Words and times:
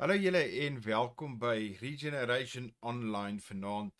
Hallo 0.00 0.14
julle 0.16 0.40
en 0.64 0.78
welkom 0.80 1.34
by 1.38 1.76
Regeneration 1.80 2.70
Online 2.80 3.40
vanaand. 3.44 3.92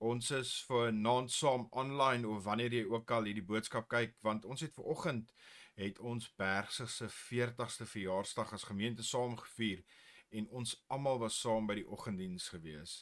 Ons 0.00 0.30
is 0.32 0.52
vir 0.64 0.88
non-som 0.96 1.66
online 1.82 2.24
of 2.24 2.46
wanneer 2.46 2.72
jy 2.72 2.84
ook 2.88 3.12
al 3.12 3.28
hierdie 3.28 3.44
boodskap 3.44 3.90
kyk 3.92 4.14
want 4.24 4.48
ons 4.48 4.64
het 4.64 4.72
ver 4.72 4.88
oggend 4.94 5.34
het 5.76 6.00
ons 6.00 6.30
Bergse 6.40 6.86
se 6.88 7.10
40ste 7.12 7.84
verjaarsdag 7.90 8.54
as 8.56 8.64
gemeente 8.70 9.04
saamgevier 9.04 9.84
en 10.32 10.48
ons 10.48 10.72
almal 10.88 11.20
was 11.26 11.36
saam 11.44 11.68
by 11.68 11.76
die 11.82 11.86
oggenddiens 11.92 12.48
gewees. 12.54 12.96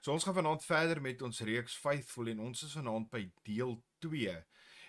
So 0.00 0.16
ons 0.16 0.24
gaan 0.24 0.40
vanaand 0.40 0.64
verder 0.64 1.04
met 1.04 1.20
ons 1.20 1.44
reeks 1.44 1.76
Faithful 1.84 2.32
en 2.32 2.40
ons 2.48 2.64
is 2.64 2.78
vanaand 2.80 3.12
by 3.12 3.26
deel 3.44 3.76
2. 4.08 4.38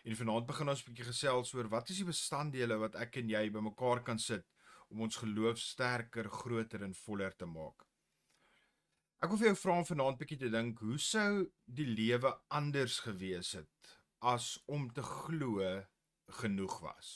En 0.05 0.22
vanaand 0.23 0.48
begin 0.48 0.72
ons 0.72 0.88
'n 0.88 0.94
bietjie 0.94 1.12
gesels 1.12 1.54
oor 1.59 1.68
wat 1.68 1.91
is 1.91 2.00
die 2.00 2.12
bestanddele 2.14 2.80
wat 2.80 2.96
ek 2.96 3.18
en 3.18 3.36
jy 3.36 3.50
bymekaar 3.52 4.00
kan 4.00 4.20
sit 4.32 4.48
om 4.95 5.04
ons 5.04 5.17
geloof 5.20 5.59
sterker, 5.59 6.30
groter 6.31 6.85
en 6.88 6.95
voller 6.95 7.34
te 7.36 7.45
maak. 7.45 7.84
Ek 9.20 9.31
wil 9.31 9.41
vir 9.41 9.49
jou 9.49 9.58
vra 9.59 9.76
om 9.81 9.88
vanaand 9.90 10.20
bietjie 10.22 10.38
te 10.45 10.52
dink, 10.53 10.80
hoe 10.80 10.99
sou 11.02 11.45
die 11.66 11.88
lewe 11.90 12.31
anders 12.53 13.02
gewees 13.03 13.52
het 13.59 13.91
as 14.23 14.53
om 14.72 14.88
te 14.95 15.03
glo 15.03 15.67
genoeg 16.39 16.77
was? 16.84 17.09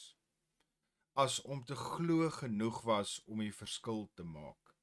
As 1.15 1.39
om 1.47 1.63
te 1.63 1.77
glo 1.79 2.27
genoeg 2.41 2.81
was 2.87 3.19
om 3.27 3.41
'n 3.41 3.55
verskil 3.55 4.09
te 4.15 4.23
maak. 4.23 4.75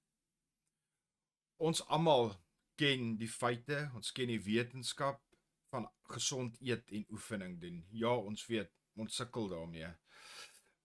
Ons 1.58 1.84
almal 1.88 2.32
ken 2.80 3.16
die 3.16 3.28
feite, 3.28 3.90
ons 3.94 4.12
ken 4.12 4.28
die 4.28 4.40
wetenskap 4.40 5.20
van 5.68 5.88
gesond 6.14 6.56
eet 6.60 6.90
en 6.90 7.06
oefening 7.10 7.60
doen. 7.60 7.84
Ja, 7.90 8.16
ons 8.16 8.46
weet, 8.46 8.72
ons 8.96 9.16
sukkel 9.16 9.48
daarmee. 9.48 9.92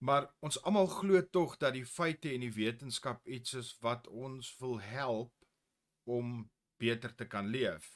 Maar 0.02 0.26
ons 0.42 0.58
almal 0.66 0.88
glo 0.90 1.20
tog 1.30 1.54
dat 1.62 1.76
die 1.76 1.86
feite 1.86 2.32
en 2.34 2.42
die 2.42 2.54
wetenskap 2.54 3.26
iets 3.30 3.54
is 3.54 3.70
wat 3.84 4.08
ons 4.10 4.48
wil 4.58 4.80
help 4.82 5.30
om 6.10 6.40
beter 6.82 7.14
te 7.14 7.28
kan 7.30 7.46
leef. 7.46 7.86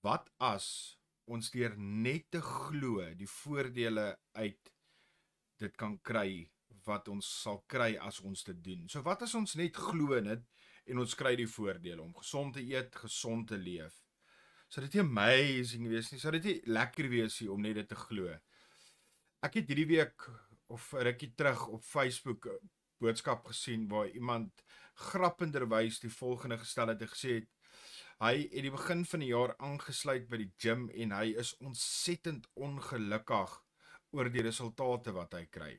Wat 0.00 0.30
as 0.40 0.96
ons 1.28 1.52
deur 1.52 1.76
net 1.76 2.30
te 2.32 2.40
glo 2.40 3.04
die 3.20 3.28
voordele 3.28 4.14
uit 4.32 4.72
dit 5.60 5.76
kan 5.76 5.98
kry 6.00 6.48
wat 6.88 7.10
ons 7.12 7.28
sal 7.42 7.60
kry 7.68 7.92
as 8.00 8.22
ons 8.24 8.40
dit 8.46 8.64
doen. 8.64 8.86
So 8.88 9.04
wat 9.04 9.26
as 9.26 9.36
ons 9.36 9.58
net 9.60 9.76
glo 9.76 10.16
in 10.16 10.30
dit 10.32 10.46
en 10.90 11.02
ons 11.04 11.16
kry 11.20 11.34
die 11.36 11.50
voordele 11.50 12.00
om 12.00 12.16
gesond 12.16 12.56
te 12.56 12.64
eet, 12.64 12.96
gesond 12.96 13.50
te 13.52 13.60
leef. 13.60 14.00
Sou 14.72 14.80
dit 14.86 14.96
nie 14.96 15.04
amazing 15.04 15.88
wees 15.90 16.08
nie? 16.14 16.20
Sou 16.22 16.32
dit 16.38 16.48
nie 16.48 16.60
lekker 16.72 17.10
wees 17.12 17.36
nie 17.42 17.50
om 17.52 17.60
net 17.60 17.76
dit 17.82 17.92
te 17.92 17.98
glo? 18.08 18.32
Ek 19.40 19.54
het 19.56 19.70
hierdie 19.72 19.88
week 19.88 20.26
of 20.68 20.90
rukkie 20.92 21.30
terug 21.32 21.62
op 21.72 21.84
Facebook 21.90 22.46
'n 22.46 22.66
boodskap 23.00 23.46
gesien 23.48 23.86
waar 23.88 24.08
iemand 24.08 24.64
grappenderwys 24.94 26.00
die 26.02 26.10
volgende 26.12 26.58
gestel 26.58 26.92
het 26.92 27.00
en 27.00 27.08
gesê 27.08 27.30
het 27.38 27.48
hy 28.26 28.34
het 28.42 28.66
die 28.66 28.74
begin 28.74 29.06
van 29.12 29.24
die 29.24 29.30
jaar 29.30 29.54
aangesluit 29.56 30.28
by 30.28 30.42
die 30.42 30.52
gym 30.64 30.84
en 30.90 31.16
hy 31.16 31.32
is 31.44 31.54
ontsettend 31.56 32.50
ongelukkig 32.54 33.56
oor 34.12 34.28
die 34.28 34.44
resultate 34.44 35.16
wat 35.16 35.32
hy 35.32 35.46
kry. 35.46 35.72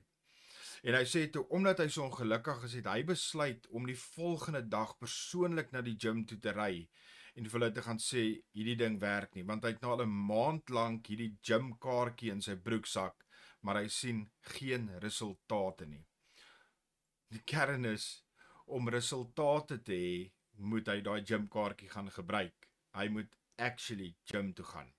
En 0.82 0.98
hy 0.98 1.06
sê 1.06 1.28
toe 1.30 1.46
omdat 1.54 1.86
hy 1.86 1.88
so 1.88 2.10
ongelukkig 2.10 2.64
is, 2.66 2.74
het 2.82 2.90
hy 2.90 3.04
besluit 3.04 3.68
om 3.70 3.86
die 3.86 4.00
volgende 4.18 4.66
dag 4.66 4.98
persoonlik 4.98 5.70
na 5.72 5.86
die 5.86 6.00
gym 6.02 6.26
toe 6.26 6.40
te 6.40 6.58
ry 6.58 6.88
en 7.36 7.46
vir 7.46 7.60
hulle 7.60 7.74
te 7.74 7.86
gaan 7.86 8.02
sê 8.02 8.42
hierdie 8.58 8.80
ding 8.86 8.98
werk 9.00 9.36
nie 9.36 9.46
want 9.46 9.64
hy 9.64 9.78
het 9.78 9.82
nou 9.86 9.92
al 9.94 10.08
'n 10.08 10.22
maand 10.32 10.70
lank 10.70 11.14
hierdie 11.14 11.36
gymkaartjie 11.46 12.32
in 12.32 12.42
sy 12.42 12.56
broeksak 12.56 13.28
maar 13.62 13.82
hy 13.82 13.88
sien 13.94 14.26
geen 14.58 14.90
resultate 15.04 15.86
nie. 15.86 16.04
Die 17.32 17.42
kern 17.48 17.86
is 17.86 18.26
om 18.66 18.90
resultate 18.90 19.80
te 19.86 19.98
hê, 19.98 20.16
moet 20.62 20.90
hy 20.92 21.00
daai 21.06 21.22
gymkaartjie 21.26 21.90
gaan 21.92 22.10
gebruik. 22.14 22.68
Hy 22.98 23.08
moet 23.14 23.38
actually 23.62 24.16
gym 24.30 24.52
toe 24.54 24.66
gaan. 24.66 24.92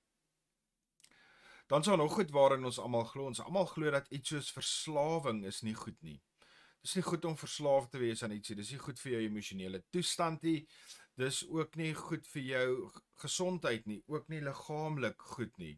Dan 1.70 1.84
sal 1.84 1.96
nog 1.96 2.12
goed 2.12 2.30
waarin 2.30 2.64
ons 2.68 2.78
almal 2.78 3.04
glo. 3.08 3.28
Ons 3.30 3.40
almal 3.40 3.68
glo 3.70 3.90
dat 3.90 4.10
iets 4.12 4.34
soos 4.34 4.50
verslawing 4.52 5.44
is 5.48 5.62
nie 5.62 5.76
goed 5.76 5.96
nie. 6.02 6.18
Dis 6.82 6.96
nie 6.98 7.04
goed 7.06 7.24
om 7.24 7.38
verslaaf 7.38 7.86
te 7.88 8.00
wees 8.02 8.24
aan 8.26 8.34
iets 8.34 8.50
nie. 8.50 8.58
Dis 8.58 8.72
nie 8.74 8.82
goed 8.82 8.98
vir 9.00 9.14
jou 9.14 9.22
emosionele 9.28 9.80
toestand 9.94 10.42
nie. 10.42 10.58
Dis 11.20 11.42
ook 11.48 11.76
nie 11.78 11.92
goed 11.94 12.26
vir 12.32 12.42
jou 12.48 12.68
gesondheid 13.22 13.86
nie, 13.86 14.00
ook 14.08 14.28
nie 14.32 14.40
liggaamlik 14.42 15.20
goed 15.36 15.52
nie. 15.60 15.76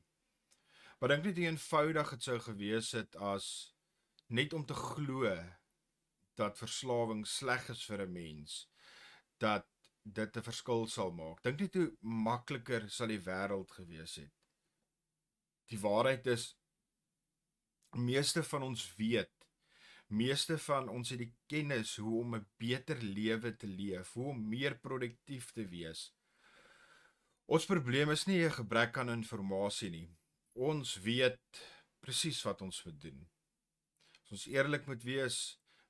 Maar 1.05 1.19
dink 1.19 1.27
net 1.29 1.37
hoe 1.37 1.49
eenvoudig 1.51 2.11
dit 2.15 2.23
sou 2.25 2.35
gewees 2.41 2.87
het 2.97 3.17
as 3.21 3.47
net 4.33 4.55
om 4.57 4.63
te 4.65 4.73
glo 4.73 5.35
dat 6.41 6.57
verslawing 6.57 7.27
sleg 7.29 7.67
is 7.75 7.83
vir 7.85 8.07
'n 8.07 8.13
mens, 8.13 8.55
dat 9.37 9.69
dit 10.03 10.37
'n 10.37 10.47
verskil 10.47 10.87
sal 10.87 11.13
maak. 11.13 11.43
Dink 11.43 11.61
net 11.61 11.75
hoe 11.75 11.93
makliker 12.01 12.89
sal 12.89 13.13
die 13.13 13.21
wêreld 13.21 13.71
gewees 13.77 14.15
het. 14.15 14.33
Die 15.69 15.79
waarheid 15.79 16.27
is 16.27 16.57
meeste 17.91 18.43
van 18.43 18.63
ons 18.63 18.97
weet, 18.97 19.49
meeste 20.09 20.59
van 20.59 20.89
ons 20.89 21.11
het 21.11 21.19
die 21.19 21.35
kennis 21.47 21.97
hoe 21.97 22.21
om 22.25 22.35
'n 22.35 22.49
beter 22.57 22.97
lewe 23.03 23.57
te 23.57 23.67
leef, 23.67 24.13
hoe 24.13 24.29
om 24.33 24.49
meer 24.49 24.79
produktief 24.79 25.53
te 25.53 25.69
wees. 25.69 26.15
Ons 27.45 27.67
probleem 27.67 28.11
is 28.11 28.27
nie 28.27 28.45
'n 28.47 28.59
gebrek 28.63 28.97
aan 28.97 29.11
inligting 29.11 29.91
nie 29.91 30.17
ons 30.55 30.97
weet 31.03 31.63
presies 32.01 32.41
wat 32.47 32.63
ons 32.63 32.81
moet 32.87 33.01
doen. 33.01 33.21
As 34.23 34.35
ons 34.37 34.47
eerlik 34.53 34.87
moet 34.87 35.03
wees, 35.05 35.39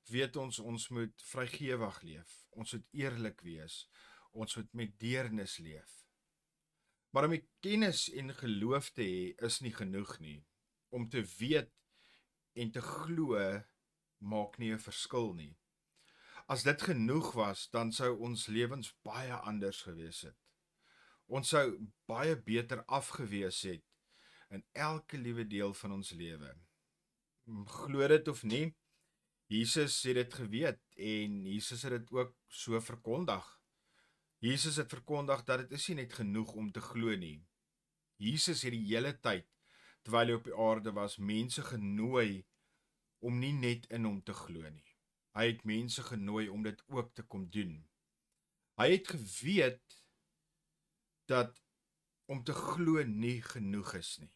weet 0.09 0.35
ons 0.37 0.59
ons 0.59 0.89
moet 0.93 1.25
vrygewig 1.31 2.01
leef. 2.01 2.33
Ons 2.51 2.73
moet 2.73 2.87
eerlik 2.97 3.41
wees. 3.45 3.85
Ons 4.33 4.57
moet 4.57 4.73
met 4.73 4.97
deernis 4.99 5.57
leef. 5.63 6.01
Maar 7.15 7.29
om 7.29 7.37
kennis 7.63 8.09
en 8.11 8.33
geloof 8.35 8.91
te 8.91 9.05
hê 9.05 9.45
is 9.47 9.61
nie 9.63 9.73
genoeg 9.73 10.17
nie. 10.19 10.41
Om 10.91 11.07
te 11.09 11.23
weet 11.37 11.71
en 12.59 12.71
te 12.71 12.81
glo 12.81 13.39
maak 14.19 14.57
nie 14.59 14.73
'n 14.73 14.79
verskil 14.79 15.33
nie. 15.33 15.55
As 16.47 16.63
dit 16.63 16.81
genoeg 16.81 17.33
was, 17.33 17.69
dan 17.69 17.91
sou 17.91 18.19
ons 18.19 18.47
lewens 18.47 18.93
baie 19.03 19.33
anders 19.33 19.81
gewees 19.81 20.21
het. 20.21 20.37
Ons 21.27 21.49
sou 21.49 21.79
baie 22.05 22.35
beter 22.35 22.83
afgewees 22.85 23.61
het 23.61 23.83
in 24.55 24.63
elke 24.71 25.19
liewe 25.19 25.45
deel 25.47 25.73
van 25.73 25.97
ons 25.99 26.11
lewe. 26.15 26.53
Glo 27.79 28.07
dit 28.09 28.27
of 28.31 28.43
nie, 28.43 28.65
Jesus 29.51 29.99
het 30.07 30.17
dit 30.17 30.33
geweet 30.33 30.81
en 30.97 31.43
Jesus 31.45 31.83
het 31.85 31.99
dit 31.99 32.11
ook 32.11 32.33
so 32.47 32.79
verkondig. 32.81 33.45
Jesus 34.41 34.79
het 34.81 34.89
verkondig 34.89 35.43
dat 35.45 35.65
dit 35.65 35.75
is 35.77 35.87
nie 35.89 35.99
net 36.01 36.13
genoeg 36.17 36.53
om 36.57 36.71
te 36.71 36.81
glo 36.81 37.13
nie. 37.15 37.43
Jesus 38.17 38.63
het 38.65 38.73
die 38.73 38.87
hele 38.87 39.13
tyd 39.19 39.45
terwyl 40.05 40.29
hy 40.29 40.37
op 40.37 40.45
die 40.45 40.57
aarde 40.61 40.91
was, 40.93 41.17
mense 41.17 41.63
genooi 41.65 42.45
om 43.25 43.39
nie 43.41 43.53
net 43.57 43.87
in 43.93 44.05
hom 44.05 44.19
te 44.21 44.35
glo 44.37 44.61
nie. 44.69 44.85
Hy 45.35 45.47
het 45.49 45.65
mense 45.65 46.03
genooi 46.05 46.45
om 46.53 46.61
dit 46.63 46.81
ook 46.93 47.09
te 47.17 47.25
kom 47.25 47.47
doen. 47.51 47.79
Hy 48.77 48.91
het 48.91 49.09
geweet 49.09 49.97
dat 51.29 51.57
om 52.29 52.43
te 52.45 52.53
glo 52.53 53.01
nie 53.09 53.39
genoeg 53.41 53.95
is 53.97 54.15
nie. 54.21 54.34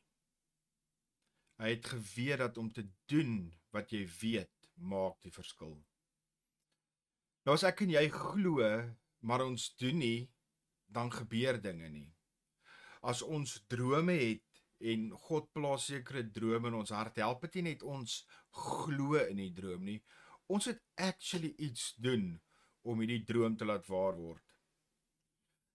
Hy 1.59 1.73
het 1.75 1.89
geweet 1.91 2.39
dat 2.39 2.57
om 2.57 2.69
te 2.71 2.85
doen 3.11 3.49
wat 3.75 3.91
jy 3.91 4.05
weet 4.21 4.69
maak 4.79 5.19
die 5.25 5.33
verskil. 5.33 5.75
Nou 7.43 7.55
as 7.57 7.65
ek 7.67 7.83
en 7.83 7.91
jy 7.95 8.05
glo, 8.13 8.63
maar 9.27 9.43
ons 9.43 9.67
doen 9.81 9.99
nie, 9.99 10.29
dan 10.87 11.11
gebeur 11.11 11.59
dinge 11.61 11.89
nie. 11.91 12.07
As 13.03 13.21
ons 13.23 13.59
drome 13.71 14.15
het 14.19 14.63
en 14.79 15.09
God 15.27 15.49
plaas 15.55 15.89
sekere 15.91 16.23
drome 16.31 16.71
in 16.71 16.79
ons 16.79 16.93
hart, 16.95 17.19
help 17.19 17.43
dit 17.47 17.59
nie 17.59 17.73
net 17.73 17.83
ons 17.83 18.21
glo 18.55 19.19
in 19.25 19.41
die 19.43 19.51
droom 19.55 19.83
nie. 19.87 19.99
Ons 20.49 20.71
het 20.71 20.79
actually 20.97 21.51
iets 21.59 21.91
doen 22.01 22.31
om 22.87 23.03
hierdie 23.03 23.25
droom 23.27 23.57
te 23.59 23.67
laat 23.67 23.85
waar 23.91 24.15
word. 24.17 24.45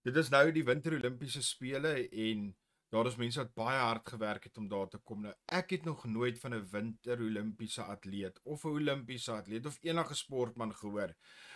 Dit 0.05 0.17
is 0.21 0.29
nou 0.33 0.43
die 0.53 0.65
Winter 0.65 0.97
Olimpiese 0.97 1.41
spele 1.45 1.95
en 2.09 2.49
Daar 2.95 3.09
is 3.09 3.17
mense 3.19 3.41
wat 3.41 3.55
baie 3.59 3.79
hard 3.83 4.07
gewerk 4.07 4.45
het 4.47 4.57
om 4.57 4.67
daar 4.71 4.87
te 4.87 4.97
kom. 5.09 5.25
Nou 5.25 5.33
ek 5.57 5.73
het 5.75 5.83
nog 5.83 6.05
nooit 6.07 6.37
van 6.39 6.53
'n 6.55 6.67
winter 6.71 7.19
Olimpiese 7.19 7.83
atleet 7.83 8.39
of 8.43 8.63
'n 8.63 8.75
Olimpiese 8.77 9.31
atleet 9.31 9.65
of 9.65 9.77
enige 9.81 10.15
sportman 10.15 10.75
gehoor 10.75 11.11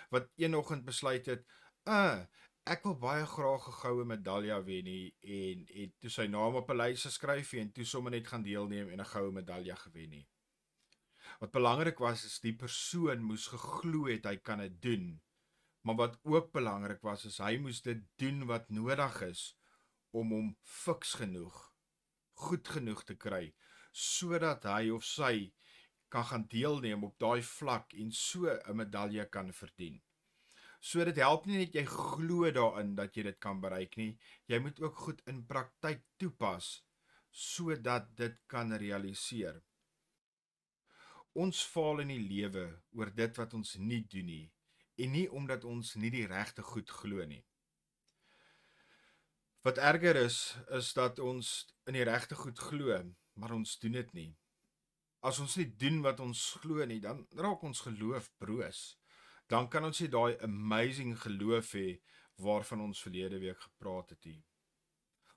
wat 0.10 0.28
eenoggend 0.36 0.84
besluit 0.86 1.26
het, 1.26 1.46
"Uh, 1.84 2.20
ek 2.64 2.84
wil 2.84 2.98
baie 2.98 3.26
graag 3.26 3.68
'n 3.68 3.80
goue 3.84 4.06
medalje 4.06 4.64
wen 4.64 4.84
nie 4.84 5.16
en 5.20 5.64
het 5.74 5.94
toe 6.00 6.10
sy 6.10 6.26
naam 6.26 6.56
op 6.56 6.70
'n 6.70 6.76
lys 6.76 7.04
geskryf 7.04 7.54
en 7.54 7.72
toe 7.72 7.86
sommer 7.86 8.12
net 8.12 8.28
gaan 8.28 8.44
deelneem 8.44 8.90
en 8.90 9.00
'n 9.00 9.12
goue 9.14 9.32
medalje 9.32 9.76
gewen 9.76 10.10
nie." 10.10 10.28
Wat 11.40 11.52
belangrik 11.52 12.00
was 12.00 12.26
is 12.26 12.40
die 12.40 12.56
persoon 12.56 13.24
moes 13.24 13.48
geglo 13.48 14.06
het 14.08 14.26
hy 14.26 14.38
kan 14.38 14.58
dit 14.58 14.82
doen. 14.82 15.22
Maar 15.82 15.96
wat 15.96 16.20
ook 16.24 16.52
belangrik 16.52 17.02
was 17.02 17.26
is 17.26 17.38
hy 17.38 17.58
moes 17.58 17.82
dit 17.82 18.04
doen 18.16 18.46
wat 18.46 18.70
nodig 18.70 19.22
is 19.22 19.59
om 20.12 20.32
hom 20.34 20.52
fiks 20.64 21.14
genoeg, 21.22 21.56
goed 22.46 22.68
genoeg 22.68 23.04
te 23.06 23.16
kry 23.16 23.50
sodat 23.92 24.68
hy 24.70 24.92
of 24.94 25.04
sy 25.06 25.50
kan 26.14 26.26
gaan 26.26 26.46
deelneem 26.50 27.04
op 27.04 27.18
daai 27.22 27.42
vlak 27.46 27.94
en 27.94 28.12
so 28.12 28.50
'n 28.50 28.76
medalje 28.76 29.26
kan 29.30 29.54
verdien. 29.54 30.02
So 30.80 31.04
dit 31.06 31.16
help 31.16 31.46
nie 31.46 31.58
net 31.58 31.74
jy 31.76 31.86
glo 31.86 32.52
daarin 32.52 32.96
dat 32.96 33.18
jy 33.18 33.24
dit 33.24 33.40
kan 33.40 33.62
bereik 33.62 33.98
nie. 33.98 34.18
Jy 34.48 34.60
moet 34.60 34.80
ook 34.80 34.96
goed 34.96 35.22
in 35.28 35.46
praktyk 35.46 36.04
toepas 36.18 36.84
sodat 37.32 38.16
dit 38.16 38.38
kan 38.48 38.72
realiseer. 38.74 39.62
Ons 41.34 41.66
faal 41.66 42.00
in 42.00 42.08
die 42.08 42.24
lewe 42.30 42.82
oor 42.92 43.12
dit 43.16 43.38
wat 43.38 43.54
ons 43.54 43.76
nie 43.76 44.02
doen 44.08 44.26
nie 44.26 44.52
en 44.98 45.12
nie 45.12 45.28
omdat 45.32 45.64
ons 45.64 45.96
nie 45.96 46.10
die 46.12 46.26
regte 46.28 46.62
goed 46.62 46.90
glo 46.90 47.26
nie. 47.26 47.44
Wat 49.62 49.78
erger 49.78 50.16
is, 50.16 50.56
is 50.72 50.94
dat 50.96 51.18
ons 51.20 51.50
in 51.84 51.98
die 51.98 52.06
regte 52.08 52.36
goed 52.40 52.60
glo, 52.60 52.96
maar 53.36 53.52
ons 53.52 53.74
doen 53.84 53.98
dit 53.98 54.14
nie. 54.16 54.30
As 55.20 55.42
ons 55.44 55.58
nie 55.60 55.68
doen 55.82 56.00
wat 56.06 56.22
ons 56.24 56.44
glo 56.64 56.86
nie, 56.88 57.02
dan 57.04 57.26
raak 57.36 57.66
ons 57.68 57.82
geloof 57.84 58.30
broos. 58.40 58.84
Dan 59.52 59.68
kan 59.68 59.84
ons 59.84 60.00
nie 60.00 60.08
daai 60.14 60.38
amazing 60.46 61.18
geloof 61.26 61.74
hê 61.76 61.90
waarvan 62.40 62.86
ons 62.86 63.02
verlede 63.04 63.42
week 63.44 63.60
gepraat 63.60 64.16
het 64.16 64.30
nie. 64.30 64.40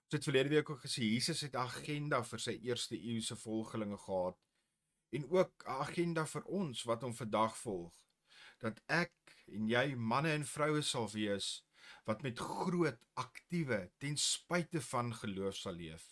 Ons 0.07 0.19
het 0.21 0.29
verlede 0.29 0.55
week 0.55 0.71
ook 0.71 0.85
gesê 0.85 1.03
Jesus 1.03 1.43
het 1.43 1.57
'n 1.57 1.67
agenda 1.67 2.23
vir 2.23 2.39
sy 2.39 2.55
eerste 2.63 2.95
eeuse 2.95 3.37
volgelinge 3.37 3.99
gehad 3.99 4.39
en 5.11 5.27
ook 5.31 5.67
'n 5.67 5.83
agenda 5.83 6.27
vir 6.27 6.45
ons 6.45 6.85
wat 6.85 7.03
hom 7.03 7.15
vandag 7.15 7.57
volg. 7.57 7.93
Dat 8.61 8.79
ek 8.87 9.15
en 9.47 9.69
jy 9.69 9.97
manne 9.97 10.31
en 10.31 10.47
vroue 10.47 10.83
sal 10.83 11.11
wees 11.11 11.65
wat 12.09 12.23
met 12.23 12.39
groot 12.39 12.99
aktiewe 13.15 13.91
ten 14.03 14.17
spyte 14.17 14.81
van 14.91 15.15
geloof 15.15 15.57
sal 15.57 15.79
leef. 15.79 16.05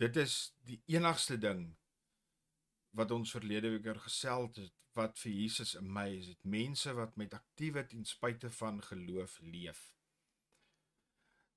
Dit 0.00 0.16
is 0.16 0.54
die 0.64 0.80
enigste 0.88 1.36
ding 1.38 1.66
wat 2.96 3.10
ons 3.14 3.34
verlede 3.36 3.70
week 3.74 3.86
oor 3.86 4.00
gesels 4.06 4.56
het 4.56 4.76
wat 4.98 5.18
vir 5.22 5.32
Jesus 5.32 5.76
amazing 5.78 6.34
het. 6.34 6.44
Mense 6.44 6.92
wat 6.96 7.16
met 7.20 7.34
aktiewe 7.36 7.84
ten 7.86 8.04
spyte 8.08 8.50
van 8.50 8.80
geloof 8.82 9.38
leef. 9.42 9.82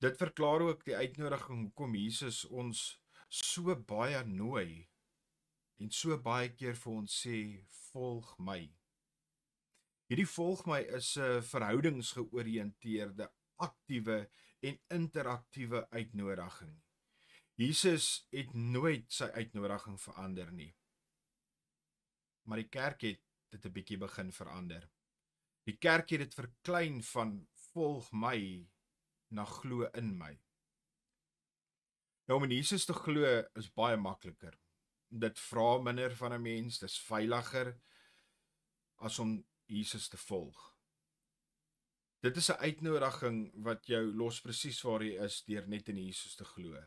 Dit 0.04 0.20
verklaar 0.20 0.62
ook 0.62 0.84
die 0.86 0.96
uitnodiging 0.96 1.62
hoekom 1.64 1.96
Jesus 1.96 2.44
ons 2.46 2.84
so 3.30 3.76
baie 3.76 4.20
nooi 4.28 4.90
en 5.80 5.92
so 5.92 6.18
baie 6.22 6.52
keer 6.54 6.76
vir 6.78 6.94
ons 6.94 7.20
sê 7.24 7.38
volg 7.88 8.36
my. 8.38 8.62
Hierdie 10.12 10.28
volg 10.28 10.66
my 10.68 10.82
is 10.98 11.16
'n 11.18 11.42
verhoudingsgeoriënteerde, 11.42 13.32
aktiewe 13.56 14.30
en 14.60 14.80
interaktiewe 14.88 15.90
uitnodiging. 15.90 16.82
Jesus 17.56 18.28
het 18.32 18.54
nooit 18.54 19.12
sy 19.12 19.30
uitnodiging 19.38 20.00
verander 20.02 20.52
nie. 20.52 20.74
Maar 22.44 22.58
die 22.58 22.70
kerk 22.70 23.02
het 23.02 23.22
dit 23.50 23.66
'n 23.66 23.72
bietjie 23.72 23.98
begin 23.98 24.32
verander. 24.32 24.90
Die 25.64 25.78
kerk 25.78 26.10
het 26.10 26.20
dit 26.20 26.34
verklein 26.34 27.04
van 27.04 27.48
volg 27.54 28.12
my 28.12 28.68
na 29.30 29.46
glo 29.46 29.88
in 29.94 30.18
my. 30.18 30.34
Nou 32.28 32.40
om 32.40 32.44
in 32.44 32.56
Jesus 32.58 32.86
te 32.86 32.94
glo 32.94 33.44
is 33.56 33.74
baie 33.74 33.98
makliker. 33.98 34.60
Dit 35.10 35.40
vra 35.40 35.78
minder 35.78 36.16
van 36.16 36.34
'n 36.34 36.42
mens, 36.42 36.80
dis 36.80 37.00
veiliger 37.00 37.80
as 38.98 39.20
om 39.20 39.46
Jesus 39.74 40.08
te 40.08 40.18
volg. 40.18 40.62
Dit 42.24 42.38
is 42.38 42.50
'n 42.50 42.64
uitnodiging 42.68 43.52
wat 43.64 43.88
jou 43.88 44.04
los 44.16 44.42
presies 44.42 44.82
waar 44.82 45.04
jy 45.04 45.24
is 45.26 45.44
deur 45.44 45.68
net 45.68 45.90
in 45.90 45.98
Jesus 45.98 46.36
te 46.36 46.46
glo. 46.46 46.80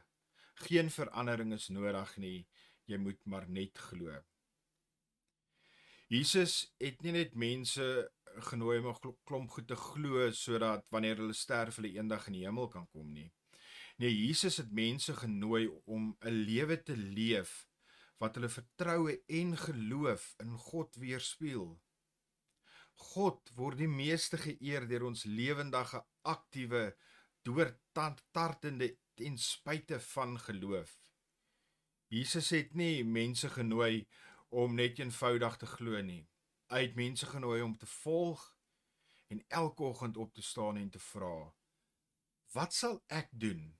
Geen 0.55 0.91
verandering 0.91 1.53
is 1.53 1.69
nodig 1.69 2.17
nie, 2.17 2.49
jy 2.85 2.97
moet 2.97 3.21
maar 3.25 3.49
net 3.49 3.79
glo. 3.79 4.23
Jesus 6.09 6.75
het 6.79 7.03
nie 7.03 7.13
net 7.13 7.35
mense 7.35 7.87
genooi 8.49 8.79
om 8.79 8.87
'n 8.87 9.17
klomp 9.25 9.51
goed 9.51 9.67
te 9.69 9.77
glo 9.77 10.31
sodat 10.31 10.87
wanneer 10.91 11.17
hulle 11.17 11.35
sterf 11.35 11.77
hulle 11.77 11.93
eendag 11.93 12.27
in 12.27 12.33
die 12.33 12.45
hemel 12.47 12.69
kan 12.69 12.87
kom 12.87 13.13
nie. 13.13 13.33
Nee, 13.99 14.27
Jesus 14.27 14.57
het 14.57 14.73
mense 14.73 15.15
genooi 15.15 15.69
om 15.85 16.17
'n 16.21 16.31
lewe 16.31 16.83
te 16.83 16.97
leef 16.97 17.69
wat 18.19 18.35
hulle 18.35 18.49
vertroue 18.49 19.23
en 19.27 19.57
geloof 19.57 20.35
in 20.39 20.59
God 20.59 20.97
weerspieël. 20.97 21.81
God 22.97 23.51
word 23.57 23.79
die 23.81 23.91
meeste 23.91 24.39
geëer 24.41 24.87
deur 24.89 25.09
ons 25.11 25.25
lewendige 25.29 26.03
aktiewe 26.23 26.97
doortartende 27.47 28.97
ten 29.17 29.39
spyte 29.39 30.01
van 30.13 30.37
geloof. 30.41 30.93
Jesus 32.09 32.51
het 32.51 32.75
nie 32.75 33.05
mense 33.05 33.49
genooi 33.51 34.07
om 34.49 34.75
net 34.75 34.99
eenvoudig 34.99 35.57
te 35.57 35.67
glo 35.67 36.01
nie. 36.03 36.25
Hy 36.71 36.83
het 36.87 36.99
mense 36.99 37.27
genooi 37.27 37.61
om 37.63 37.77
te 37.79 37.87
volg 38.03 38.43
en 39.31 39.43
elke 39.49 39.83
oggend 39.83 40.17
op 40.17 40.35
te 40.35 40.43
staan 40.43 40.77
en 40.77 40.91
te 40.91 41.03
vra: 41.03 41.53
Wat 42.55 42.75
sal 42.75 43.03
ek 43.07 43.29
doen 43.33 43.75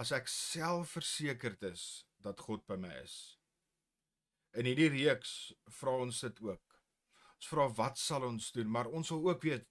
as 0.00 0.12
ek 0.16 0.28
selfversekerd 0.28 1.62
is 1.68 2.06
dat 2.16 2.40
God 2.40 2.66
by 2.66 2.76
my 2.80 2.92
is? 3.02 3.16
In 4.52 4.68
hierdie 4.68 4.92
reeks 4.92 5.52
vra 5.80 5.96
ons 6.04 6.20
dit 6.20 6.40
ook. 6.44 6.71
Ons 7.42 7.50
vra 7.50 7.64
wat 7.74 7.98
sal 7.98 8.22
ons 8.22 8.52
doen, 8.54 8.68
maar 8.70 8.86
ons 8.94 9.08
wil 9.10 9.32
ook 9.32 9.42
weet 9.42 9.64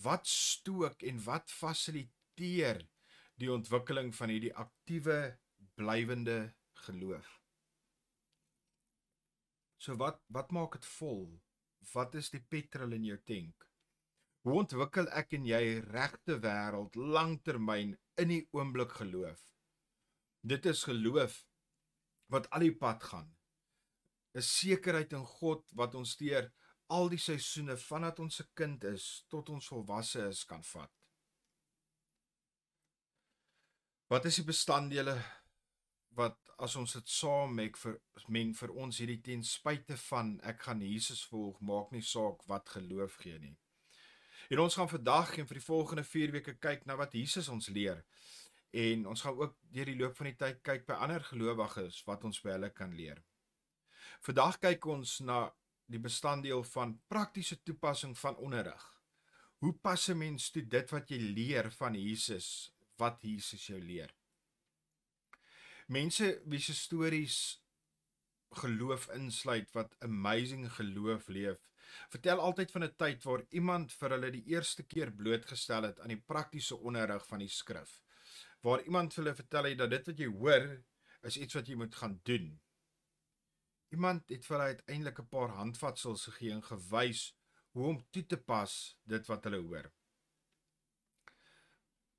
wat 0.00 0.24
stook 0.24 1.02
en 1.04 1.18
wat 1.26 1.50
fasiliteer 1.52 2.78
die 3.36 3.50
ontwikkeling 3.52 4.14
van 4.16 4.30
hierdie 4.32 4.54
aktiewe 4.56 5.36
blywende 5.76 6.54
geloof. 6.86 7.28
So 9.76 10.00
wat 10.00 10.22
wat 10.32 10.54
maak 10.56 10.78
dit 10.78 10.88
vol? 10.96 11.26
Wat 11.92 12.16
is 12.16 12.32
die 12.32 12.40
petrol 12.40 12.96
in 12.96 13.04
jou 13.04 13.18
tank? 13.28 13.66
Hoe 14.48 14.62
ontwikkel 14.62 15.10
ek 15.12 15.36
en 15.36 15.44
jy 15.50 15.62
regte 15.84 16.38
wêreld 16.40 16.96
langtermyn 16.96 17.92
in 18.24 18.32
die 18.32 18.46
oomblik 18.56 18.94
geloof? 19.02 19.42
Dit 20.40 20.64
is 20.64 20.86
geloof 20.88 21.42
wat 22.32 22.48
al 22.56 22.64
die 22.64 22.78
pad 22.84 23.04
gaan. 23.04 23.28
'n 24.32 24.48
Sekerheid 24.48 25.12
in 25.12 25.28
God 25.36 25.68
wat 25.76 25.92
ons 25.94 26.16
deur 26.16 26.48
al 26.88 27.10
die 27.12 27.20
seisoene 27.20 27.76
vandat 27.76 28.20
ons 28.24 28.40
'n 28.40 28.48
kind 28.54 28.84
is 28.84 29.24
tot 29.28 29.48
ons 29.48 29.68
volwasse 29.68 30.28
is 30.28 30.44
kan 30.44 30.64
vat. 30.64 30.92
Wat 34.08 34.24
is 34.24 34.36
die 34.36 34.44
bestanddele 34.44 35.16
wat 36.16 36.38
as 36.58 36.76
ons 36.76 36.92
dit 36.92 37.08
saam 37.08 37.54
maak 37.54 37.76
vir 37.76 38.00
meng 38.34 38.54
vir 38.56 38.70
ons 38.70 38.98
hierdie 38.98 39.20
ten 39.22 39.44
spyte 39.44 39.96
van 40.08 40.40
ek 40.42 40.62
gaan 40.62 40.80
Jesus 40.82 41.24
volg, 41.30 41.60
maak 41.60 41.92
nie 41.92 42.02
saak 42.02 42.42
wat 42.50 42.68
geloof 42.68 43.18
gee 43.22 43.38
nie. 43.38 43.56
En 44.50 44.58
ons 44.64 44.74
gaan 44.74 44.88
vandag 44.88 45.36
en 45.38 45.46
vir 45.46 45.60
die 45.60 45.66
volgende 45.66 46.04
4 46.04 46.32
weke 46.32 46.54
kyk 46.56 46.86
na 46.86 46.96
wat 46.96 47.12
Jesus 47.12 47.48
ons 47.52 47.68
leer. 47.68 48.04
En 48.72 49.06
ons 49.06 49.22
gaan 49.22 49.36
ook 49.36 49.56
deur 49.74 49.84
die 49.84 49.96
loop 49.96 50.16
van 50.16 50.30
die 50.30 50.36
tyd 50.40 50.62
kyk 50.64 50.86
by 50.88 50.96
ander 51.04 51.24
gelowiges 51.24 52.00
wat 52.08 52.24
ons 52.24 52.40
by 52.40 52.56
hulle 52.56 52.70
kan 52.72 52.94
leer. 52.96 53.20
Vandag 54.24 54.58
kyk 54.64 54.86
ons 54.86 55.18
na 55.20 55.44
die 55.88 56.00
bestanddeel 56.00 56.62
van 56.74 56.98
praktiese 57.08 57.62
toepassing 57.62 58.14
van 58.18 58.36
onderrig. 58.36 58.84
Hoe 59.58 59.72
pas 59.72 60.08
'n 60.08 60.18
mens 60.18 60.50
toe 60.50 60.62
dit 60.62 60.90
wat 60.90 61.08
jy 61.10 61.18
leer 61.18 61.70
van 61.70 61.94
Jesus, 61.94 62.72
wat 62.96 63.22
Jesus 63.22 63.66
jou 63.66 63.80
leer? 63.80 64.14
Mense 65.86 66.42
wie 66.44 66.60
se 66.60 66.74
stories 66.74 67.62
geloof 68.50 69.08
insluit 69.14 69.72
wat 69.72 69.96
amazing 69.98 70.68
geloof 70.72 71.28
leef, 71.28 71.58
vertel 72.08 72.40
altyd 72.40 72.70
van 72.70 72.84
'n 72.84 72.96
tyd 72.96 73.24
waar 73.24 73.44
iemand 73.48 73.92
vir 73.92 74.10
hulle 74.10 74.30
die 74.30 74.44
eerste 74.44 74.82
keer 74.82 75.10
blootgestel 75.12 75.82
het 75.82 76.00
aan 76.00 76.14
die 76.14 76.24
praktiese 76.32 76.76
onderrig 76.76 77.26
van 77.26 77.38
die 77.38 77.48
skrif. 77.48 78.02
Waar 78.60 78.82
iemand 78.82 79.14
vir 79.14 79.24
hulle 79.24 79.34
vertel 79.34 79.64
het 79.64 79.78
dat 79.78 79.90
dit 79.90 80.06
wat 80.06 80.18
jy 80.18 80.26
hoor 80.26 80.82
is 81.22 81.36
iets 81.36 81.54
wat 81.54 81.66
jy 81.66 81.74
moet 81.74 81.94
gaan 81.94 82.20
doen. 82.22 82.60
Iemand 83.94 84.28
het 84.28 84.44
vir 84.44 84.56
hulle 84.56 84.74
uiteindelik 84.74 85.20
'n 85.20 85.28
paar 85.28 85.54
handvatsels 85.56 86.24
gegee 86.28 86.52
en 86.52 86.62
gewys 86.62 87.22
hoe 87.72 87.86
om 87.86 88.02
toe 88.10 88.26
te 88.26 88.36
pas 88.36 88.72
dit 89.04 89.26
wat 89.26 89.44
hulle 89.44 89.60
hoor. 89.62 89.88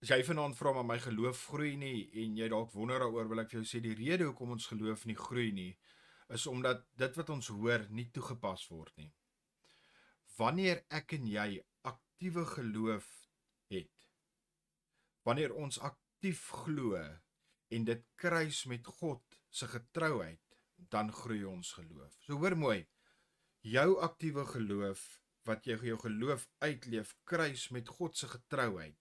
As 0.02 0.10
jy 0.10 0.24
vanaand 0.24 0.56
vra 0.58 0.72
maar 0.74 0.86
my 0.88 0.98
geloof 1.04 1.46
groei 1.52 1.76
nie 1.78 2.10
en 2.24 2.38
jy 2.38 2.48
dalk 2.50 2.72
wonder 2.72 3.00
daaroor, 3.04 3.28
wil 3.28 3.40
ek 3.40 3.50
vir 3.52 3.60
jou 3.60 3.68
sê 3.68 3.82
die 3.84 3.96
rede 4.00 4.30
hoekom 4.30 4.54
ons 4.56 4.68
geloof 4.72 5.06
nie 5.06 5.16
groei 5.16 5.52
nie, 5.52 5.78
is 6.30 6.48
omdat 6.48 6.86
dit 7.02 7.18
wat 7.20 7.30
ons 7.30 7.48
hoor 7.48 7.86
nie 7.90 8.10
toegepas 8.16 8.68
word 8.72 8.96
nie. 8.98 9.12
Wanneer 10.38 10.86
ek 10.90 11.14
en 11.14 11.28
jy 11.28 11.66
aktiewe 11.84 12.46
geloof 12.46 13.10
het, 13.70 14.08
wanneer 15.28 15.54
ons 15.54 15.80
aktief 15.80 16.48
glo 16.64 16.96
en 17.70 17.86
dit 17.86 18.06
kruis 18.16 18.66
met 18.72 18.88
God 19.02 19.42
se 19.52 19.68
getrouheid 19.68 20.49
dan 20.90 21.12
groei 21.14 21.44
ons 21.46 21.72
geloof. 21.72 22.16
So 22.26 22.40
hoor 22.40 22.56
mooi. 22.58 22.88
Jou 23.62 24.00
aktiewe 24.00 24.46
geloof 24.46 25.22
wat 25.48 25.66
jy 25.66 25.78
jou 25.84 25.98
geloof 26.00 26.48
uitleef, 26.60 27.16
kruis 27.24 27.70
met 27.70 27.88
God 27.88 28.18
se 28.18 28.28
getrouheid. 28.28 28.98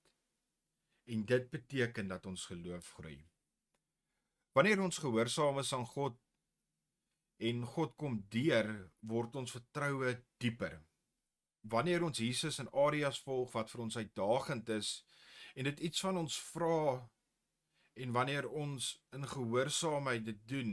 En 1.07 1.25
dit 1.25 1.51
beteken 1.51 2.09
dat 2.09 2.27
ons 2.27 2.45
geloof 2.51 2.93
groei. 2.99 3.21
Wanneer 4.53 4.81
ons 4.83 4.99
gehoorsaam 4.99 5.59
is 5.59 5.73
aan 5.73 5.87
God 5.87 6.19
en 7.39 7.63
God 7.65 7.95
kom 7.97 8.25
deur, 8.29 8.91
word 9.01 9.37
ons 9.37 9.53
vertroue 9.55 10.17
dieper. 10.43 10.81
wanneer 11.69 12.03
ons 12.03 12.19
Jesus 12.19 12.59
in 12.63 12.69
areas 12.73 13.21
volg 13.25 13.53
wat 13.53 13.71
vir 13.71 13.83
ons 13.85 13.97
uitdagend 13.97 14.69
is 14.69 14.91
en 15.55 15.67
dit 15.69 15.81
iets 15.89 16.01
van 16.01 16.21
ons 16.21 16.37
vra 16.53 17.09
en 17.99 18.15
wanneer 18.15 18.49
ons 18.49 18.91
in 19.17 19.27
gehoorsaamheid 19.27 20.25
dit 20.29 20.41
doen 20.49 20.73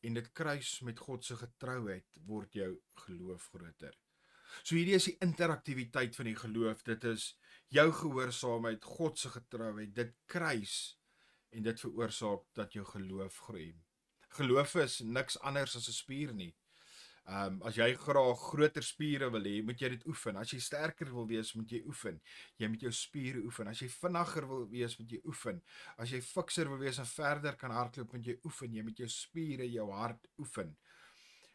en 0.00 0.14
dit 0.14 0.30
kruis 0.32 0.80
met 0.86 0.98
God 0.98 1.24
se 1.24 1.36
getrouheid 1.36 2.22
word 2.28 2.54
jou 2.54 2.70
geloof 3.04 3.48
groter. 3.54 3.96
So 4.62 4.74
hierdie 4.74 4.96
is 4.98 5.06
die 5.06 5.18
interaktiwiteit 5.22 6.16
van 6.18 6.30
die 6.30 6.38
geloof. 6.38 6.82
Dit 6.86 7.04
is 7.06 7.34
jou 7.74 7.86
gehoorsaamheid, 8.00 8.84
God 8.84 9.18
se 9.18 9.30
getrouheid, 9.30 9.94
dit 9.94 10.16
kruis 10.30 10.74
en 11.54 11.66
dit 11.66 11.84
veroorsaak 11.84 12.46
dat 12.58 12.74
jou 12.74 12.84
geloof 12.86 13.38
groei. 13.46 13.70
Geloof 14.38 14.76
is 14.82 15.00
niks 15.02 15.38
anders 15.40 15.76
as 15.76 15.88
'n 15.88 15.92
spier 15.92 16.34
nie. 16.34 16.54
Ehm 17.28 17.52
um, 17.52 17.58
as 17.68 17.76
jy 17.76 17.92
graag 18.00 18.38
groter 18.40 18.82
spiere 18.82 19.28
wil 19.30 19.44
hê, 19.44 19.60
moet 19.62 19.78
jy 19.78 19.90
dit 19.92 20.06
oefen. 20.08 20.38
As 20.40 20.50
jy 20.54 20.58
sterker 20.64 21.12
wil 21.14 21.28
wees, 21.28 21.52
moet 21.54 21.70
jy 21.70 21.82
oefen. 21.86 22.16
Jy 22.58 22.70
moet 22.72 22.86
jou 22.86 22.92
spiere 22.96 23.42
oefen. 23.44 23.68
As 23.70 23.82
jy 23.84 23.90
vinniger 23.92 24.48
wil 24.50 24.64
wees, 24.72 24.96
moet 24.98 25.12
jy 25.14 25.20
oefen. 25.28 25.60
As 26.00 26.10
jy 26.10 26.22
fikser 26.24 26.70
wil 26.72 26.80
wees 26.80 26.98
en 26.98 27.06
verder 27.06 27.58
kan 27.60 27.76
hardloop, 27.76 28.16
moet 28.16 28.32
jy 28.32 28.38
oefen. 28.48 28.74
Jy 28.74 28.86
moet 28.88 29.04
jou 29.04 29.08
spiere, 29.12 29.68
jou 29.68 29.86
hart 29.92 30.26
oefen. 30.40 30.74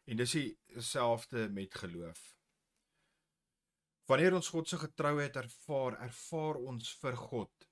En 0.05 0.21
dis 0.21 0.37
dieselfde 0.37 1.49
met 1.49 1.75
geloof. 1.81 2.23
Wanneer 4.05 4.35
ons 4.37 4.51
God 4.53 4.69
se 4.69 4.77
getrouheid 4.77 5.35
ervaar, 5.41 5.97
ervaar 6.05 6.59
ons 6.61 6.91
vir 7.01 7.15
God. 7.17 7.69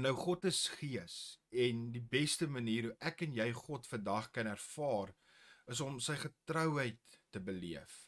Nou 0.00 0.12
God 0.16 0.46
is 0.48 0.68
gees 0.78 1.14
en 1.50 1.88
die 1.92 2.04
beste 2.12 2.46
manier 2.48 2.86
hoe 2.86 2.94
ek 3.10 3.26
en 3.26 3.34
jy 3.36 3.48
God 3.56 3.88
vandag 3.90 4.30
kan 4.32 4.48
ervaar 4.48 5.10
is 5.70 5.80
om 5.84 6.00
sy 6.02 6.16
getrouheid 6.18 7.20
te 7.30 7.40
beleef. 7.40 8.06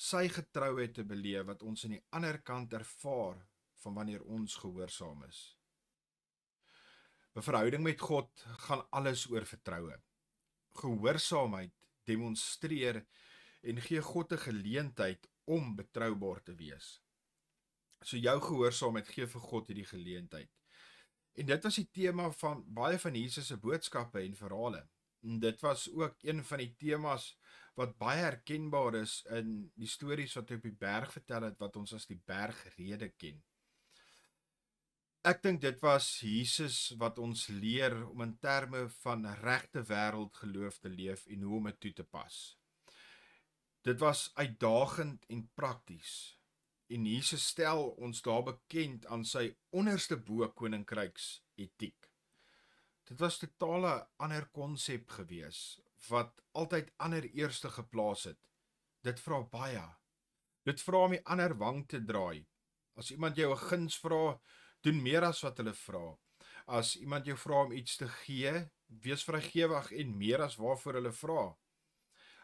Sy 0.00 0.26
getrouheid 0.32 0.94
te 0.96 1.04
beleef 1.06 1.46
wat 1.46 1.62
ons 1.62 1.84
aan 1.86 1.96
die 1.96 2.04
ander 2.16 2.40
kant 2.42 2.72
ervaar 2.74 3.38
van 3.84 3.96
wanneer 3.98 4.22
ons 4.26 4.56
gehoorsaam 4.60 5.24
is. 5.28 5.40
'n 7.36 7.46
Verhouding 7.46 7.82
met 7.82 8.00
God 8.00 8.44
gaan 8.66 8.82
alles 8.90 9.28
oor 9.30 9.46
vertroue. 9.46 9.96
Gehoorsaamheid 10.80 11.74
demonstreer 12.10 13.04
en 13.62 13.80
gee 13.86 14.02
God 14.02 14.32
'n 14.32 14.44
geleentheid 14.48 15.28
om 15.44 15.76
betroubaar 15.76 16.42
te 16.42 16.54
wees. 16.54 17.00
So 18.02 18.16
jou 18.16 18.40
gehoorsaamheid 18.40 19.08
gee 19.08 19.26
vir 19.26 19.40
God 19.40 19.66
hierdie 19.66 19.86
geleentheid. 19.86 20.50
En 21.38 21.46
dit 21.46 21.64
was 21.64 21.76
die 21.76 21.90
tema 21.92 22.30
van 22.30 22.64
baie 22.66 22.98
van 22.98 23.14
Jesus 23.14 23.46
se 23.46 23.56
boodskappe 23.56 24.20
en 24.20 24.34
verhale. 24.36 24.88
Dit 25.20 25.60
was 25.60 25.88
ook 25.92 26.16
een 26.24 26.44
van 26.44 26.58
die 26.58 26.74
temas 26.76 27.34
wat 27.76 27.96
baie 28.00 28.22
herkenbaar 28.24 28.94
is 29.02 29.20
in 29.36 29.70
die 29.76 29.88
stories 29.88 30.34
wat 30.36 30.50
hy 30.50 30.58
op 30.60 30.66
die 30.68 30.78
berg 30.82 31.12
vertel 31.12 31.46
het 31.48 31.60
wat 31.60 31.76
ons 31.80 31.94
as 31.96 32.08
die 32.08 32.18
bergrede 32.26 33.10
ken. 33.20 33.40
Ek 35.20 35.42
dink 35.44 35.60
dit 35.60 35.76
was 35.84 36.06
Jesus 36.24 36.94
wat 37.00 37.18
ons 37.20 37.46
leer 37.52 37.92
om 38.06 38.22
in 38.24 38.38
terme 38.40 38.86
van 39.02 39.26
regte 39.42 39.82
wêreld 39.84 40.32
geloof 40.40 40.80
te 40.80 40.88
leef 40.88 41.26
en 41.28 41.44
hoe 41.44 41.58
om 41.58 41.68
dit 41.68 41.80
toe 41.84 41.92
te 42.00 42.06
pas. 42.08 42.38
Dit 43.84 44.00
was 44.00 44.30
uitdagend 44.34 45.24
en 45.28 45.44
prakties. 45.56 46.38
En 46.88 47.04
Jesus 47.06 47.46
stel 47.52 47.90
ons 48.02 48.22
daar 48.24 48.42
bekend 48.48 49.06
aan 49.06 49.24
sy 49.24 49.50
onderste 49.76 50.16
bo 50.16 50.48
koninkryks 50.56 51.36
etiek. 51.60 52.09
Dit 53.10 53.18
was 53.18 53.40
totale 53.42 53.92
ander 54.22 54.44
konsep 54.54 55.08
gewees 55.10 55.80
wat 56.08 56.36
altyd 56.54 56.92
ander 57.02 57.24
eerste 57.34 57.70
geplaas 57.74 58.28
het. 58.28 58.38
Dit 59.02 59.18
vra 59.18 59.40
baie. 59.50 59.82
Dit 60.62 60.82
vra 60.86 61.00
om 61.08 61.14
die 61.16 61.24
ander 61.26 61.56
wang 61.58 61.80
te 61.90 61.98
draai. 62.06 62.46
As 62.94 63.10
iemand 63.10 63.36
jou 63.36 63.50
'n 63.50 63.64
guns 63.64 63.96
vra, 63.98 64.38
doen 64.82 65.02
meer 65.02 65.24
as 65.24 65.42
wat 65.42 65.58
hulle 65.58 65.74
vra. 65.74 66.18
As 66.66 66.96
iemand 66.96 67.26
jou 67.26 67.36
vra 67.36 67.64
om 67.64 67.72
iets 67.72 67.96
te 67.96 68.08
gee, 68.08 68.70
wees 68.86 69.24
vrygewig 69.24 69.92
en 69.92 70.16
meer 70.18 70.42
as 70.42 70.56
waarvoor 70.56 70.94
hulle 70.94 71.12
vra. 71.12 71.56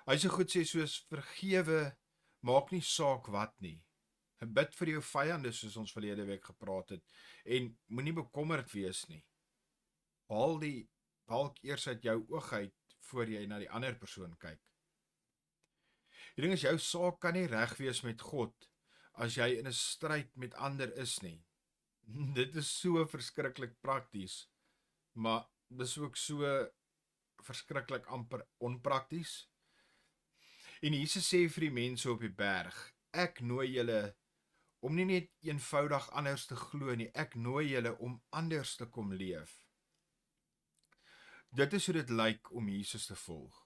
Hy 0.07 0.17
sê 0.17 0.29
goed 0.29 0.51
sê 0.51 0.65
soos 0.65 1.07
vergewe 1.09 1.97
maak 2.41 2.73
nie 2.73 2.83
saak 2.83 3.29
wat 3.29 3.55
nie. 3.61 3.85
Bid 4.41 4.75
vir 4.75 4.89
jou 4.89 5.03
vyande 5.03 5.53
soos 5.53 5.77
ons 5.77 5.93
verlede 5.93 6.27
week 6.27 6.45
gepraat 6.45 6.89
het 6.91 7.05
en 7.45 7.79
moenie 7.87 8.13
bekommerd 8.13 8.73
wees 8.73 9.09
nie 9.09 9.25
haal 10.31 10.59
die 10.63 10.89
balk 11.31 11.59
eers 11.67 11.89
uit 11.89 12.03
jou 12.03 12.19
oog 12.35 12.53
uit 12.53 12.75
voor 13.11 13.31
jy 13.31 13.47
na 13.47 13.59
die 13.63 13.71
ander 13.71 13.97
persoon 13.99 14.35
kyk. 14.43 14.61
Die 16.37 16.45
ding 16.45 16.55
is 16.57 16.65
jou 16.67 16.77
saak 16.83 17.21
kan 17.23 17.37
nie 17.37 17.47
reg 17.49 17.77
wees 17.81 18.03
met 18.05 18.21
God 18.21 18.69
as 19.25 19.39
jy 19.39 19.49
in 19.59 19.67
'n 19.67 19.73
stryd 19.73 20.37
met 20.37 20.55
ander 20.55 20.93
is 21.01 21.19
nie. 21.23 21.41
Dit 22.39 22.57
is 22.57 22.69
so 22.81 23.07
verskriklik 23.07 23.81
prakties, 23.81 24.49
maar 25.15 25.47
dis 25.71 25.99
ook 25.99 26.17
so 26.17 26.69
verskriklik 27.43 28.07
amper 28.07 28.47
onprakties. 28.59 29.49
En 30.83 30.93
Jesus 30.93 31.27
sê 31.33 31.49
vir 31.49 31.69
die 31.69 31.75
mense 31.75 32.11
op 32.11 32.21
die 32.21 32.33
berg, 32.33 32.77
ek 33.13 33.41
nooi 33.41 33.67
julle 33.73 34.17
om 34.85 34.95
nie 34.95 35.07
net 35.09 35.31
eenvoudig 35.43 36.11
anders 36.13 36.47
te 36.47 36.57
glo 36.57 36.95
nie, 36.95 37.09
ek 37.15 37.35
nooi 37.35 37.71
julle 37.73 37.97
om 37.99 38.21
anders 38.31 38.77
te 38.77 38.87
kom 38.87 39.13
leef. 39.13 39.66
Dit 41.55 41.73
is 41.73 41.87
hoe 41.87 41.95
dit 41.95 42.11
lyk 42.11 42.51
om 42.53 42.69
Jesus 42.69 43.07
te 43.07 43.17
volg. 43.17 43.63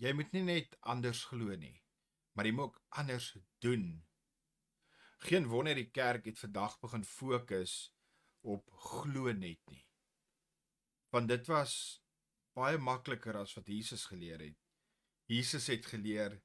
Jy 0.00 0.12
moet 0.16 0.32
nie 0.32 0.44
net 0.46 0.76
anders 0.80 1.24
glo 1.28 1.56
nie, 1.56 1.76
maar 2.32 2.48
jy 2.48 2.52
moet 2.56 2.70
ook 2.70 2.82
anders 2.88 3.34
doen. 3.60 4.06
Geen 5.28 5.46
wonder 5.50 5.76
die 5.76 5.90
kerk 5.92 6.24
het 6.24 6.40
vandag 6.40 6.78
begin 6.80 7.04
fokus 7.04 7.92
op 8.40 8.70
glo 8.70 9.32
net 9.36 9.60
nie. 9.68 9.84
Want 11.12 11.28
dit 11.28 11.46
was 11.50 11.74
baie 12.56 12.78
makliker 12.80 13.36
as 13.42 13.52
wat 13.58 13.68
Jesus 13.68 14.06
geleer 14.08 14.40
het. 14.40 14.58
Jesus 15.30 15.68
het 15.70 15.86
geleer 15.86 16.40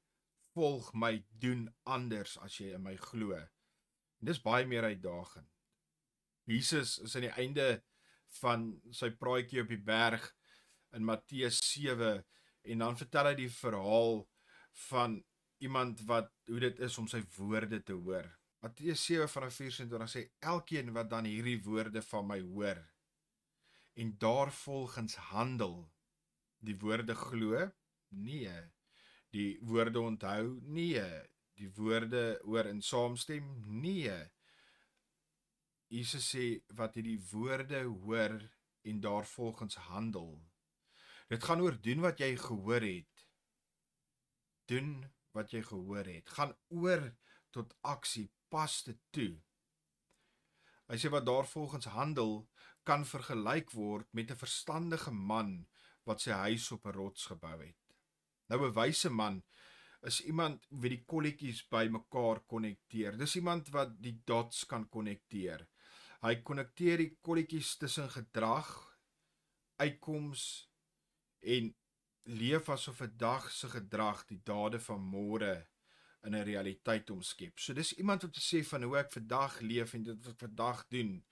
volg 0.54 0.92
my, 0.94 1.24
doen 1.28 1.66
anders 1.84 2.36
as 2.44 2.60
jy 2.60 2.74
in 2.76 2.84
my 2.84 2.94
glo. 3.00 3.36
En 3.36 4.28
dis 4.30 4.40
baie 4.42 4.66
meer 4.68 4.84
uitdagend. 4.84 5.48
Jesus 6.46 6.98
is 7.02 7.16
aan 7.16 7.26
die 7.26 7.36
einde 7.40 7.66
van 8.40 8.68
sy 8.94 9.10
praatjie 9.18 9.64
op 9.64 9.72
die 9.72 9.82
berg 9.82 10.28
in 10.96 11.04
Matteus 11.04 11.60
7 11.72 12.24
en 12.66 12.82
dan 12.82 12.98
vertel 12.98 13.30
hy 13.30 13.36
die 13.42 13.52
verhaal 13.52 14.24
van 14.88 15.20
iemand 15.62 16.02
wat 16.08 16.32
hoe 16.50 16.60
dit 16.66 16.80
is 16.84 16.98
om 17.00 17.06
sy 17.08 17.22
woorde 17.36 17.80
te 17.84 17.96
hoor. 17.96 18.26
Matteus 18.64 19.04
7 19.06 19.28
vanaf 19.30 19.60
24 19.60 20.12
sê 20.12 20.24
elkeen 20.52 20.92
wat 20.96 21.10
dan 21.12 21.28
hierdie 21.28 21.60
woorde 21.64 22.02
van 22.10 22.26
my 22.32 22.40
hoor 22.44 22.80
en 23.96 24.16
daarvolgens 24.20 25.16
handel 25.30 25.86
die 26.60 26.76
woorde 26.80 27.14
glo? 27.14 27.70
Nee. 28.08 28.56
Die 29.32 29.58
woorde 29.62 30.00
onthou? 30.00 30.58
Nee. 30.62 31.04
Die 31.56 31.70
woorde 31.76 32.40
hoor 32.44 32.68
en 32.68 32.82
saamstem? 32.82 33.46
Nee. 33.82 34.16
Jesus 35.92 36.28
sê 36.34 36.46
wat 36.76 36.98
hierdie 36.98 37.20
woorde 37.30 37.84
hoor 38.02 38.36
en 38.86 39.00
daarvolgens 39.00 39.78
handel 39.88 40.34
Dit 41.26 41.44
gaan 41.44 41.60
oor 41.60 41.74
doen 41.82 42.00
wat 42.04 42.20
jy 42.22 42.36
gehoor 42.38 42.84
het. 42.86 43.26
Doen 44.70 45.04
wat 45.34 45.50
jy 45.50 45.62
gehoor 45.66 46.06
het. 46.06 46.28
Gaan 46.30 46.54
oor 46.68 47.02
tot 47.50 47.74
aksie, 47.82 48.28
pas 48.52 48.82
dit 48.86 49.00
toe. 49.10 49.32
Hy 50.86 50.98
sê 51.02 51.10
wat 51.10 51.26
daarvolgens 51.26 51.88
handel 51.96 52.44
kan 52.86 53.02
vergelyk 53.04 53.72
word 53.74 54.06
met 54.14 54.30
'n 54.30 54.38
verstandige 54.38 55.10
man 55.10 55.66
wat 56.06 56.20
sy 56.22 56.30
huis 56.30 56.70
op 56.72 56.86
'n 56.86 56.94
rots 56.94 57.26
gebou 57.26 57.58
het. 57.62 57.96
Nou 58.48 58.62
'n 58.66 58.74
wyse 58.74 59.10
man 59.10 59.42
is 60.02 60.20
iemand 60.20 60.66
wie 60.70 60.90
die 60.90 61.04
kolletjies 61.04 61.66
bymekaar 61.68 62.40
konnekteer. 62.46 63.18
Dis 63.18 63.36
iemand 63.36 63.68
wat 63.68 64.00
die 64.02 64.22
dots 64.24 64.66
kan 64.66 64.88
konnekteer. 64.88 65.66
Hy 66.22 66.34
konnekteer 66.42 66.98
die 66.98 67.18
kolletjies 67.20 67.76
tussen 67.76 68.10
gedrag, 68.10 68.70
uitkomste 69.76 70.75
en 71.54 71.74
leef 72.26 72.68
asof 72.74 73.00
'n 73.02 73.16
dag 73.16 73.50
se 73.52 73.68
gedrag 73.68 74.24
die 74.26 74.42
dade 74.42 74.80
van 74.80 75.02
môre 75.14 75.54
in 76.26 76.34
'n 76.34 76.44
realiteit 76.50 77.10
omskep. 77.10 77.58
So 77.58 77.72
dis 77.72 77.92
iemand 77.92 78.20
te 78.20 78.40
sê 78.40 78.64
van 78.64 78.82
hoe 78.82 78.98
ek 78.98 79.12
vandag 79.12 79.60
leef 79.60 79.94
en 79.94 80.02
dit 80.02 80.24
wat 80.24 80.34
ek 80.34 80.48
vandag 80.48 80.86
doen 80.88 81.24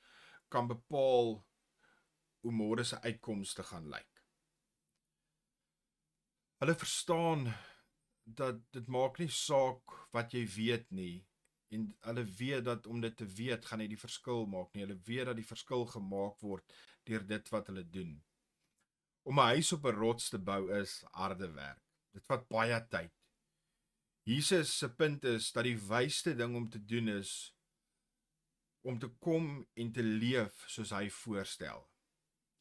kan 0.49 0.67
bepaal 0.69 1.47
hoe 2.41 2.53
môre 2.53 2.85
se 2.85 3.01
uitkomste 3.01 3.63
gaan 3.63 3.89
lyk. 3.89 4.23
Hulle 6.61 6.75
verstaan 6.75 7.55
dat 8.25 8.61
dit 8.73 8.87
maak 8.87 9.19
nie 9.19 9.29
saak 9.29 9.83
wat 10.13 10.33
jy 10.33 10.45
weet 10.57 10.91
nie 10.91 11.27
en 11.75 11.89
hulle 12.07 12.25
weet 12.39 12.65
dat 12.65 12.87
om 12.87 13.01
dit 13.01 13.17
te 13.17 13.27
weet 13.27 13.67
gaan 13.67 13.79
nie 13.83 13.89
die 13.89 14.05
verskil 14.07 14.47
maak 14.47 14.75
nie. 14.75 14.85
Hulle 14.87 15.01
weet 15.09 15.27
dat 15.27 15.37
die 15.37 15.49
verskil 15.49 15.87
gemaak 15.87 16.41
word 16.41 16.77
deur 17.09 17.27
dit 17.27 17.51
wat 17.51 17.67
hulle 17.67 17.85
doen. 17.97 18.15
Om 19.25 19.41
'n 19.41 19.53
huis 19.57 19.73
op 19.73 19.85
'n 19.85 19.97
rots 19.97 20.29
te 20.29 20.39
bou 20.39 20.73
is 20.81 21.03
harde 21.11 21.51
werk. 21.53 21.83
Dit 22.13 22.27
vat 22.27 22.49
baie 22.49 22.87
tyd. 22.89 23.13
Jesus 24.23 24.79
se 24.79 24.89
punt 24.95 25.25
is 25.25 25.53
dat 25.53 25.65
die 25.65 25.79
wysste 25.79 26.35
ding 26.35 26.57
om 26.57 26.71
te 26.71 26.85
doen 26.85 27.09
is 27.09 27.55
om 28.85 28.99
te 28.99 29.09
kom 29.09 29.67
en 29.75 29.93
te 29.93 30.03
leef 30.03 30.65
soos 30.69 30.93
hy 30.93 31.09
voorstel. 31.11 31.85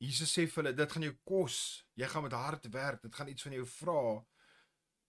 Jesus 0.03 0.31
sê 0.35 0.45
vir 0.47 0.63
hulle 0.63 0.75
dit 0.75 0.91
gaan 0.91 1.05
jou 1.07 1.15
kos, 1.27 1.57
jy 1.99 2.07
gaan 2.11 2.25
met 2.25 2.35
hard 2.35 2.67
werk, 2.71 3.01
dit 3.03 3.15
gaan 3.15 3.31
iets 3.31 3.45
van 3.47 3.55
jou 3.57 3.65
vra. 3.77 4.03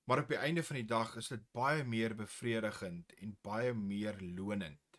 Maar 0.05 0.23
op 0.23 0.33
die 0.35 0.39
einde 0.39 0.63
van 0.63 0.79
die 0.79 0.89
dag 0.91 1.15
is 1.17 1.31
dit 1.33 1.45
baie 1.57 1.85
meer 1.87 2.15
bevredigend 2.19 3.15
en 3.23 3.37
baie 3.47 3.73
meer 3.75 4.19
lonend. 4.21 4.99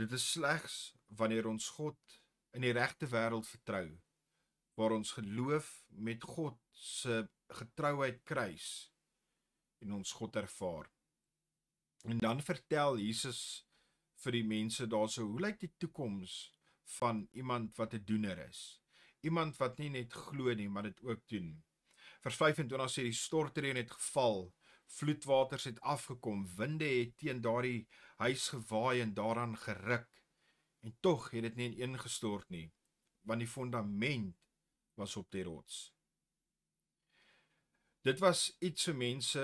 Dit 0.00 0.12
is 0.16 0.24
slegs 0.34 0.78
wanneer 1.20 1.46
ons 1.48 1.68
God 1.76 2.18
in 2.56 2.64
die 2.64 2.72
regte 2.76 3.08
wêreld 3.12 3.48
vertrou, 3.48 3.86
waar 4.82 4.96
ons 4.96 5.12
geloof 5.14 5.68
met 5.88 6.24
God 6.26 6.58
se 6.74 7.22
getrouheid 7.54 8.22
kruis 8.26 8.66
en 9.82 9.92
ons 9.94 10.12
God 10.18 10.36
ervaar. 10.36 10.88
En 12.02 12.18
dan 12.18 12.42
vertel 12.42 12.98
Jesus 12.98 13.42
vir 14.24 14.38
die 14.38 14.46
mense 14.46 14.88
daarso, 14.90 15.26
hoe 15.28 15.42
lyk 15.44 15.60
die 15.62 15.70
toekoms 15.78 16.34
van 16.98 17.28
iemand 17.30 17.78
wat 17.78 17.94
'n 17.94 18.04
doener 18.04 18.38
is? 18.48 18.82
Iemand 19.22 19.56
wat 19.62 19.78
nie 19.78 19.90
net 19.90 20.12
glo 20.12 20.54
nie, 20.54 20.68
maar 20.68 20.82
dit 20.82 21.02
ook 21.02 21.22
doen. 21.28 21.62
Vers 22.20 22.36
25 22.36 22.90
sê 22.90 23.02
die 23.02 23.22
stortreën 23.26 23.76
het 23.76 23.90
geval, 23.90 24.52
vloedwaters 24.86 25.64
het 25.64 25.80
afgekom, 25.80 26.46
winde 26.56 26.84
het 26.84 27.18
teen 27.18 27.40
daardie 27.40 27.88
huis 28.16 28.48
gewaai 28.48 29.00
en 29.00 29.14
daaraan 29.14 29.56
geruk. 29.56 30.10
En 30.80 30.96
tog 31.00 31.30
het 31.30 31.42
dit 31.42 31.54
nie 31.54 31.70
ineengestort 31.76 32.48
nie, 32.48 32.72
want 33.22 33.38
die 33.38 33.48
fondament 33.48 34.41
was 34.94 35.16
op 35.16 35.30
die 35.30 35.44
rots. 35.44 35.94
Dit 38.02 38.18
was 38.18 38.56
iets 38.58 38.88
vir 38.90 38.98
mense 38.98 39.42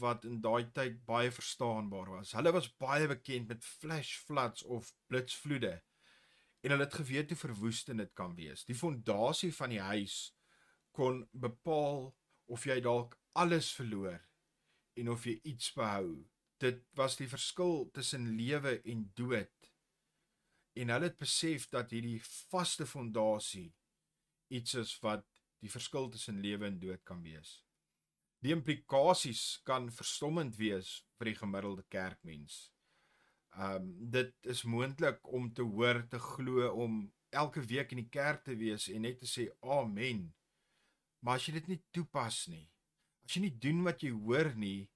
wat 0.00 0.24
in 0.24 0.38
daai 0.40 0.70
tyd 0.72 1.00
baie 1.06 1.32
verstaanbaar 1.34 2.10
was. 2.18 2.32
Hulle 2.32 2.52
was 2.54 2.70
baie 2.80 3.08
bekend 3.10 3.50
met 3.50 3.64
flash 3.64 4.16
floods 4.26 4.62
of 4.62 4.94
blitsvloede 5.10 5.82
en 6.64 6.72
hulle 6.72 6.86
het 6.86 6.94
geweet 6.94 7.28
hoe 7.28 7.38
verwoestend 7.38 8.00
dit 8.00 8.12
kan 8.16 8.34
wees. 8.34 8.64
Die 8.64 8.76
fondasie 8.78 9.52
van 9.54 9.74
die 9.74 9.82
huis 9.84 10.32
kon 10.96 11.26
bepaal 11.32 12.14
of 12.48 12.64
jy 12.64 12.78
dalk 12.80 13.18
alles 13.36 13.68
verloor 13.76 14.22
en 14.96 15.10
of 15.12 15.26
jy 15.28 15.36
iets 15.44 15.74
behou. 15.76 16.24
Dit 16.62 16.80
was 16.96 17.18
die 17.20 17.28
verskil 17.28 17.90
tussen 17.92 18.30
lewe 18.38 18.78
en 18.80 19.10
dood. 19.18 19.70
En 20.72 20.94
hulle 20.94 21.10
het 21.10 21.20
besef 21.20 21.68
dat 21.68 21.92
hierdie 21.92 22.20
vaste 22.24 22.86
fondasie 22.88 23.74
iets 24.58 24.76
is 24.80 24.92
wat 25.04 25.24
die 25.64 25.72
verskil 25.72 26.10
tussen 26.12 26.42
lewe 26.44 26.68
en 26.68 26.78
dood 26.80 27.02
kan 27.08 27.22
wees. 27.24 27.58
Die 28.44 28.52
implikasies 28.52 29.42
kan 29.64 29.88
verstommend 29.94 30.58
wees 30.60 30.98
vir 31.18 31.30
die 31.30 31.38
gemiddelde 31.38 31.84
kerkmens. 31.92 32.68
Um 33.54 33.92
dit 34.12 34.34
is 34.50 34.64
moontlik 34.68 35.22
om 35.38 35.48
te 35.54 35.64
hoor 35.64 36.02
te 36.10 36.20
glo 36.20 36.68
om 36.84 37.04
elke 37.34 37.62
week 37.66 37.94
in 37.94 38.02
die 38.02 38.12
kerk 38.12 38.44
te 38.46 38.56
wees 38.58 38.88
en 38.92 39.06
net 39.06 39.20
te 39.22 39.30
sê 39.30 39.48
amen. 39.62 40.26
Maar 41.24 41.40
as 41.40 41.48
jy 41.48 41.56
dit 41.58 41.70
nie 41.72 41.82
toepas 41.96 42.44
nie, 42.52 42.66
as 43.24 43.36
jy 43.36 43.46
nie 43.46 43.54
doen 43.66 43.84
wat 43.86 44.04
jy 44.04 44.12
hoor 44.12 44.52
nie, 44.60 44.90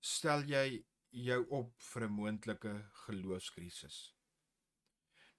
stel 0.00 0.42
jy 0.48 0.80
jou 1.10 1.40
op 1.60 1.74
vir 1.92 2.08
'n 2.08 2.16
moontlike 2.16 2.72
geloofskrisis. 3.06 4.14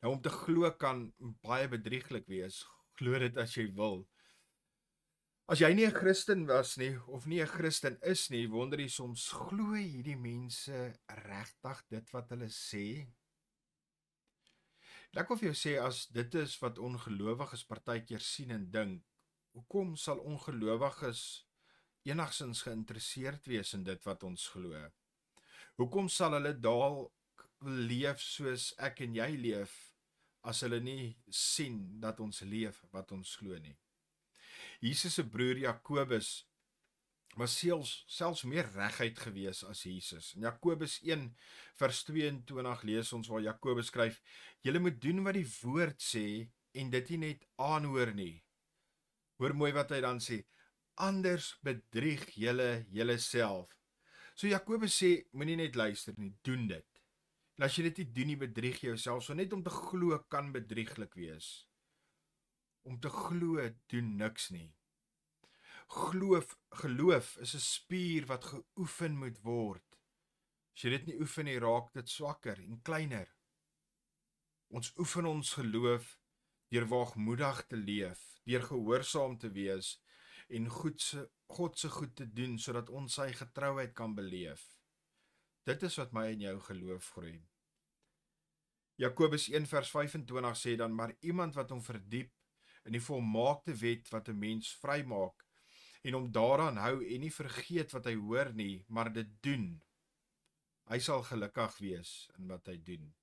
Nou 0.01 0.13
om 0.15 0.21
te 0.21 0.29
glo 0.29 0.71
kan 0.71 1.11
baie 1.43 1.67
bedrieglik 1.67 2.27
wees. 2.27 2.63
Glo 3.01 3.17
dit 3.17 3.37
as 3.41 3.55
jy 3.57 3.63
wil. 3.73 4.03
As 5.49 5.59
jy 5.59 5.71
nie 5.73 5.87
'n 5.87 5.95
Christen 5.95 6.45
was 6.45 6.77
nie 6.77 6.93
of 7.07 7.25
nie 7.25 7.41
'n 7.41 7.47
Christen 7.47 7.97
is 8.03 8.29
nie, 8.29 8.45
wonder 8.47 8.79
jy 8.79 8.87
soms 8.87 9.23
glo 9.33 9.73
hierdie 9.73 10.15
mense 10.15 10.93
regtig 11.25 11.81
dit 11.89 12.13
wat 12.13 12.29
hulle 12.29 12.47
sê? 12.47 13.07
Ek 15.17 15.27
wil 15.29 15.37
vir 15.37 15.49
jou 15.49 15.57
sê 15.57 15.73
as 15.81 16.05
dit 16.05 16.35
is 16.35 16.61
wat 16.61 16.77
ongelowiges 16.77 17.65
partykeer 17.65 18.21
sien 18.21 18.51
en 18.51 18.69
dink, 18.71 19.03
hoekom 19.57 19.97
sal 19.97 20.19
ongelowiges 20.19 21.47
enigsins 22.05 22.61
geïnteresseerd 22.61 23.47
wees 23.47 23.73
in 23.73 23.83
dit 23.83 24.05
wat 24.05 24.23
ons 24.23 24.47
glo? 24.47 24.91
Hoekom 25.77 26.07
sal 26.07 26.37
hulle 26.37 26.53
dalk 26.53 27.49
leef 27.61 28.21
soos 28.21 28.75
ek 28.77 29.01
en 29.01 29.15
jy 29.15 29.31
leef 29.37 29.90
as 30.47 30.63
hulle 30.65 30.79
nie 30.83 31.15
sien 31.29 31.79
dat 32.01 32.19
ons 32.23 32.41
leef 32.41 32.81
wat 32.93 33.11
ons 33.15 33.35
glo 33.39 33.57
nie? 33.59 33.75
Jesus 34.81 35.17
se 35.19 35.25
broer 35.29 35.61
Jakobus 35.61 36.31
was 37.39 37.53
selfs 37.55 37.91
selfs 38.11 38.43
meer 38.43 38.67
reguit 38.75 39.19
gewees 39.19 39.63
as 39.63 39.83
Jesus. 39.87 40.33
In 40.35 40.47
Jakobus 40.47 40.99
1 41.05 41.29
vers 41.79 42.03
22 42.09 42.85
lees 42.89 43.13
ons 43.15 43.29
waar 43.31 43.43
Jakobus 43.45 43.91
skryf: 43.91 44.21
"Julle 44.61 44.79
moet 44.79 45.01
doen 45.01 45.23
wat 45.23 45.37
die 45.37 45.47
woord 45.61 46.01
sê 46.01 46.49
en 46.73 46.89
dit 46.89 47.09
nie 47.09 47.21
net 47.27 47.45
aanhoor 47.57 48.13
nie." 48.13 48.43
Hoor 49.39 49.53
mooi 49.55 49.71
wat 49.71 49.91
hy 49.91 50.01
dan 50.01 50.19
sê: 50.19 50.43
"Anders 50.97 51.55
bedrieg 51.63 52.27
julle 52.35 52.85
julleself." 52.89 53.69
So 54.35 54.47
Jakobus 54.47 54.95
sê, 54.97 55.11
moenie 55.37 55.55
net 55.59 55.75
luister 55.75 56.15
nie, 56.17 56.33
doen 56.43 56.67
dit. 56.67 56.85
En 57.61 57.67
as 57.67 57.75
jy 57.77 57.83
dit 57.91 57.99
nie 58.01 58.13
doen 58.15 58.31
nie, 58.33 58.39
bedrieg 58.41 58.79
jy 58.81 58.87
jouself. 58.89 59.21
So 59.21 59.37
net 59.37 59.51
om 59.53 59.61
te 59.61 59.69
glo 59.69 60.17
kan 60.33 60.47
bedrieglik 60.55 61.13
wees 61.13 61.51
om 62.89 62.97
te 62.99 63.09
glo 63.13 63.61
doen 63.93 64.15
niks 64.17 64.49
nie. 64.49 64.71
Geloof, 65.91 66.55
geloof 66.81 67.35
is 67.37 67.53
'n 67.55 67.59
spier 67.59 68.25
wat 68.25 68.45
geoefen 68.45 69.17
moet 69.17 69.37
word. 69.43 69.99
As 70.73 70.81
jy 70.81 70.89
dit 70.89 71.05
nie 71.05 71.19
oefen 71.19 71.45
nie, 71.45 71.59
raak 71.59 71.93
dit 71.93 72.09
swakker 72.09 72.57
en 72.57 72.81
kleiner. 72.81 73.29
Ons 74.69 74.93
oefen 74.97 75.25
ons 75.25 75.53
geloof 75.53 76.17
deur 76.71 76.87
waagmoedig 76.87 77.67
te 77.67 77.75
leef, 77.75 78.21
deur 78.45 78.63
gehoorsaam 78.63 79.37
te 79.37 79.49
wees 79.51 80.01
en 80.49 80.69
goed 80.69 81.01
se 81.01 81.29
God 81.47 81.77
se 81.77 81.89
goed 81.89 82.15
te 82.15 82.25
doen 82.25 82.57
sodat 82.57 82.89
ons 82.89 83.13
sy 83.13 83.31
getrouheid 83.31 83.93
kan 83.93 84.15
beleef. 84.15 84.77
Dit 85.65 85.83
is 85.83 85.97
wat 85.97 86.13
my 86.13 86.31
en 86.31 86.39
jou 86.39 86.59
geloof 86.59 87.09
groei. 87.09 87.50
Jakobus 88.95 89.47
1 89.49 89.65
vers 89.65 89.89
25 89.89 90.57
sê 90.57 90.75
dan 90.75 90.95
maar 90.95 91.15
iemand 91.19 91.55
wat 91.55 91.69
hom 91.69 91.81
verdiep 91.81 92.31
in 92.85 92.91
die 92.97 93.03
volmaakte 93.03 93.73
wet 93.77 94.09
wat 94.09 94.29
'n 94.29 94.39
mens 94.39 94.73
vrymaak 94.81 95.45
en 96.01 96.13
hom 96.13 96.31
daaraan 96.31 96.77
hou 96.77 97.05
en 97.05 97.21
nie 97.21 97.33
vergeet 97.33 97.91
wat 97.91 98.05
hy 98.05 98.15
hoor 98.15 98.53
nie, 98.53 98.83
maar 98.87 99.13
dit 99.13 99.29
doen. 99.45 99.81
Hy 100.89 100.99
sal 100.99 101.23
gelukkig 101.23 101.77
wees 101.77 102.29
in 102.37 102.47
wat 102.47 102.67
hy 102.67 102.77
doen. 102.83 103.13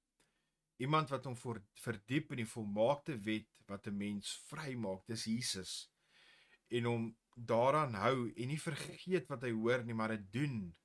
Iemand 0.78 1.11
wat 1.11 1.24
hom 1.26 1.37
verdiep 1.74 2.33
in 2.33 2.44
die 2.44 2.50
volmaakte 2.52 3.18
wet 3.26 3.50
wat 3.66 3.87
'n 3.87 3.96
mens 3.96 4.38
vrymaak, 4.46 5.07
dis 5.07 5.24
Jesus. 5.24 5.90
En 6.70 6.85
hom 6.85 7.16
daaraan 7.35 7.94
hou 7.94 8.33
en 8.37 8.48
nie 8.48 8.61
vergeet 8.61 9.26
wat 9.28 9.42
hy 9.42 9.50
hoor 9.50 9.85
nie, 9.85 9.94
maar 9.94 10.09
dit 10.09 10.33
doen. 10.33 10.76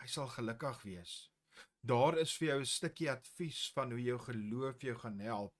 Hy 0.00 0.06
sal 0.06 0.28
gelukkig 0.28 0.82
wees. 0.82 1.33
Daar 1.84 2.16
is 2.18 2.32
vir 2.40 2.46
jou 2.48 2.60
'n 2.60 2.66
stukkie 2.66 3.10
advies 3.10 3.70
van 3.76 3.90
hoe 3.90 4.02
jou 4.02 4.18
geloof 4.18 4.80
jou 4.80 4.94
gaan 4.98 5.18
help 5.18 5.54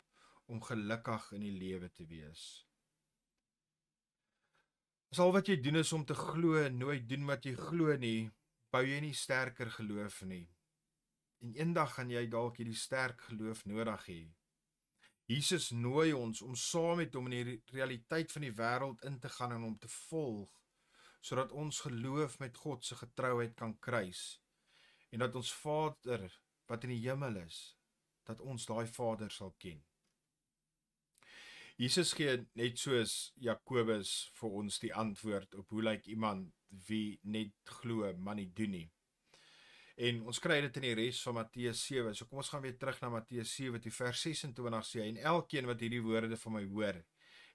om 0.47 0.63
gelukkig 0.63 1.33
in 1.33 1.41
die 1.41 1.59
lewe 1.59 1.91
te 1.93 2.07
wees. 2.07 2.67
As 5.13 5.19
al 5.19 5.33
wat 5.33 5.47
jy 5.47 5.57
doen 5.61 5.77
is 5.77 5.93
om 5.93 6.05
te 6.05 6.15
glo 6.15 6.57
en 6.57 6.79
nooit 6.79 7.09
doen 7.09 7.27
wat 7.27 7.45
jy 7.45 7.53
glo 7.55 7.97
nie, 7.97 8.31
bou 8.73 8.81
jy 8.83 9.01
nie 9.01 9.13
sterker 9.13 9.71
geloof 9.71 10.23
nie. 10.23 10.49
En 11.41 11.53
eendag 11.55 11.93
gaan 11.95 12.11
jy 12.11 12.27
dalk 12.27 12.57
hierdie 12.57 12.81
sterk 12.85 13.21
geloof 13.21 13.65
nodig 13.65 14.07
hê. 14.07 14.33
Jesus 15.27 15.71
nooi 15.71 16.13
ons 16.13 16.43
om 16.43 16.55
saam 16.55 16.97
met 16.97 17.15
hom 17.15 17.29
in 17.33 17.37
die 17.37 17.63
realiteit 17.67 18.33
van 18.33 18.43
die 18.43 18.57
wêreld 18.63 19.05
in 19.05 19.21
te 19.21 19.29
gaan 19.29 19.53
en 19.53 19.69
hom 19.69 19.77
te 19.79 19.89
volg 19.89 20.61
sodat 21.21 21.53
ons 21.53 21.81
geloof 21.81 22.39
met 22.39 22.57
God 22.57 22.85
se 22.85 22.97
getrouheid 22.97 23.55
kan 23.57 23.79
kruis 23.79 24.44
en 25.15 25.23
dat 25.23 25.37
ons 25.39 25.53
Vader 25.55 26.27
wat 26.67 26.85
in 26.85 26.91
die 26.97 27.03
hemel 27.07 27.39
is 27.45 27.59
dat 28.27 28.41
ons 28.41 28.67
daai 28.67 28.87
Vader 28.89 29.31
sal 29.31 29.53
ken. 29.63 29.83
Jesus 31.79 32.15
gee 32.19 32.35
net 32.59 32.79
soos 32.79 33.15
Jakobus 33.43 34.13
vir 34.39 34.59
ons 34.61 34.79
die 34.83 34.93
antwoord 34.95 35.55
op 35.61 35.71
hoe 35.75 35.83
lyk 35.83 36.07
iemand 36.11 36.51
wie 36.89 37.19
net 37.23 37.55
glo 37.81 38.11
maar 38.19 38.39
nie 38.39 38.51
doen 38.59 38.75
nie. 38.79 38.87
En 39.95 40.23
ons 40.27 40.41
kry 40.43 40.61
dit 40.65 40.79
in 40.81 40.87
die 40.89 40.95
res 40.99 41.21
van 41.23 41.37
Matteus 41.39 41.83
7. 41.87 42.15
So 42.15 42.27
kom 42.27 42.41
ons 42.43 42.51
gaan 42.51 42.65
weer 42.65 42.79
terug 42.79 42.99
na 43.03 43.13
Matteus 43.15 43.53
7 43.55 43.83
toe 43.83 43.95
vers 43.95 44.23
26 44.27 44.89
sê 44.91 45.05
en 45.07 45.21
elkeen 45.35 45.71
wat 45.71 45.83
hierdie 45.83 46.03
woorde 46.03 46.39
van 46.47 46.57
my 46.59 46.65
hoor 46.71 47.03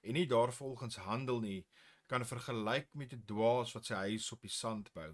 en 0.00 0.16
nie 0.16 0.24
daarvolgens 0.28 0.96
handel 1.04 1.42
nie, 1.44 1.66
kan 2.08 2.24
vergelyk 2.24 2.88
met 2.96 3.12
'n 3.12 3.24
dwaas 3.28 3.74
wat 3.76 3.84
sy 3.84 3.94
huis 4.08 4.32
op 4.32 4.40
die 4.40 4.52
sand 4.52 4.88
bou. 4.96 5.12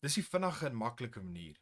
Dis 0.00 0.18
'n 0.18 0.22
vinnige 0.22 0.66
en 0.66 0.76
maklike 0.76 1.20
manier. 1.20 1.56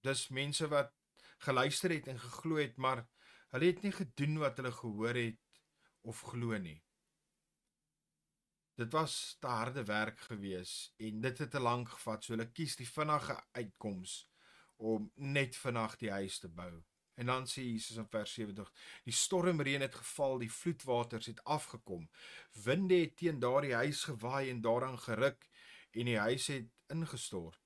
Dis 0.00 0.28
mense 0.28 0.68
wat 0.68 0.92
geluister 1.38 1.90
het 1.90 2.06
en 2.06 2.18
geglo 2.18 2.56
het, 2.56 2.76
maar 2.76 3.08
Hulle 3.50 3.66
het 3.66 3.82
nie 3.82 3.90
gedoen 3.90 4.38
wat 4.38 4.60
hulle 4.60 4.70
gehoor 4.72 5.16
het 5.18 5.62
of 6.06 6.20
glo 6.32 6.58
nie. 6.58 6.78
Dit 8.78 8.92
was 8.94 9.14
te 9.42 9.50
harde 9.50 9.82
werk 9.84 10.20
gewees 10.28 10.74
en 10.96 11.20
dit 11.20 11.42
het 11.42 11.50
te 11.50 11.60
lank 11.60 11.90
gevat, 11.96 12.24
so 12.24 12.36
hulle 12.36 12.46
kies 12.54 12.76
die 12.78 12.88
vinnige 12.88 13.34
uitkoms 13.58 14.14
om 14.90 15.10
net 15.34 15.58
vinnig 15.58 15.96
die 16.00 16.12
huis 16.14 16.38
te 16.40 16.48
bou. 16.60 16.70
En 17.20 17.28
dan 17.28 17.48
sê 17.50 17.64
Jesus 17.66 17.98
in 18.00 18.06
vers 18.08 18.32
70: 18.38 18.70
Die 19.04 19.12
stormreën 19.12 19.82
het 19.84 19.98
geval, 19.98 20.38
die 20.40 20.52
vloedwaters 20.52 21.26
het 21.26 21.42
afgekom. 21.44 22.06
Winde 22.64 23.02
het 23.02 23.16
teen 23.18 23.42
daardie 23.42 23.74
huis 23.74 24.04
gewaai 24.08 24.48
en 24.50 24.62
daaraan 24.64 24.98
geruk 24.98 25.50
en 25.90 26.06
die 26.06 26.18
huis 26.18 26.46
het 26.54 26.70
ingestort 26.94 27.59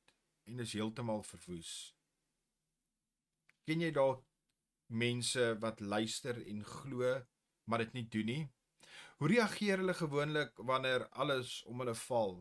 en 0.44 0.60
is 0.64 0.72
heeltemal 0.76 1.22
verwoes. 1.26 1.72
Ken 3.64 3.80
jy 3.80 3.90
dalk 3.96 4.24
mense 4.92 5.44
wat 5.62 5.80
luister 5.80 6.40
en 6.44 6.64
glo 6.68 7.14
maar 7.64 7.84
dit 7.84 7.94
nie 7.96 8.08
doen 8.12 8.28
nie? 8.28 8.42
Hoe 9.20 9.30
reageer 9.30 9.80
hulle 9.80 9.94
gewoonlik 9.96 10.58
wanneer 10.68 11.06
alles 11.08 11.62
om 11.70 11.80
hulle 11.80 11.94
val? 11.96 12.36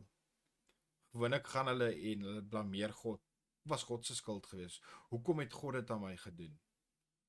Gewoonlik 1.14 1.48
gaan 1.54 1.70
hulle 1.72 1.92
en 1.94 2.28
hulle 2.28 2.44
blameer 2.44 2.94
God. 3.04 3.22
Was 3.70 3.86
God 3.88 4.06
se 4.06 4.16
skuld 4.16 4.48
geweest? 4.52 4.84
Hoekom 5.14 5.40
het 5.40 5.54
God 5.54 5.80
dit 5.80 5.92
aan 5.92 6.04
my 6.04 6.16
gedoen? 6.20 6.58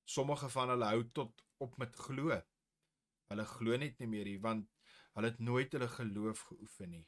Sommige 0.04 0.48
van 0.50 0.72
hulle 0.74 0.88
hou 0.90 1.04
tot 1.12 1.44
op 1.62 1.76
met 1.78 1.94
glo. 1.96 2.40
Hulle 3.30 3.44
glo 3.48 3.76
net 3.78 4.00
nie 4.02 4.10
meer 4.10 4.26
nie 4.28 4.40
want 4.42 4.66
hulle 5.14 5.30
het 5.30 5.38
nooit 5.38 5.72
hulle 5.72 5.88
geloof 5.88 6.42
geoefen 6.50 6.90
nie. 6.96 7.04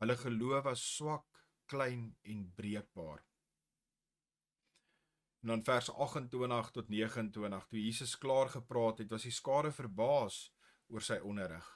Hulle 0.00 0.16
geloof 0.16 0.64
was 0.64 0.82
swak, 0.96 1.41
klein 1.72 2.08
en 2.22 2.48
breekbaar. 2.54 3.22
En 5.42 5.48
dan 5.48 5.64
vers 5.64 5.90
28 5.90 6.70
tot 6.70 6.88
29 6.88 7.66
toe 7.68 7.84
Jesus 7.84 8.18
klaar 8.18 8.48
gepraat 8.48 8.98
het, 9.02 9.10
was 9.10 9.26
die 9.26 9.34
skare 9.34 9.72
verbaas 9.74 10.44
oor 10.92 11.02
sy 11.02 11.18
onderrig. 11.18 11.66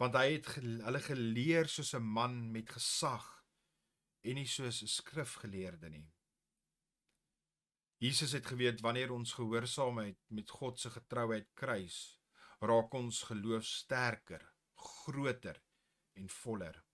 Want 0.00 0.16
hy 0.18 0.26
het 0.34 0.48
hulle 0.60 1.00
geleer 1.04 1.68
soos 1.68 1.94
'n 1.96 2.02
man 2.18 2.50
met 2.52 2.68
gesag 2.76 3.26
en 4.20 4.34
nie 4.34 4.46
soos 4.46 4.82
'n 4.82 4.94
skrifgeleerde 4.98 5.88
nie. 5.88 6.08
Jesus 8.00 8.32
het 8.32 8.46
geweet 8.46 8.80
wanneer 8.80 9.12
ons 9.12 9.32
gehoorsaamheid 9.32 10.18
met 10.28 10.50
God 10.50 10.80
se 10.80 10.90
getrouheid 10.90 11.48
kruis, 11.54 12.20
raak 12.60 12.94
ons 12.94 13.22
geloof 13.22 13.64
sterker, 13.64 14.54
groter 14.74 15.62
en 16.16 16.28
voller. 16.28 16.89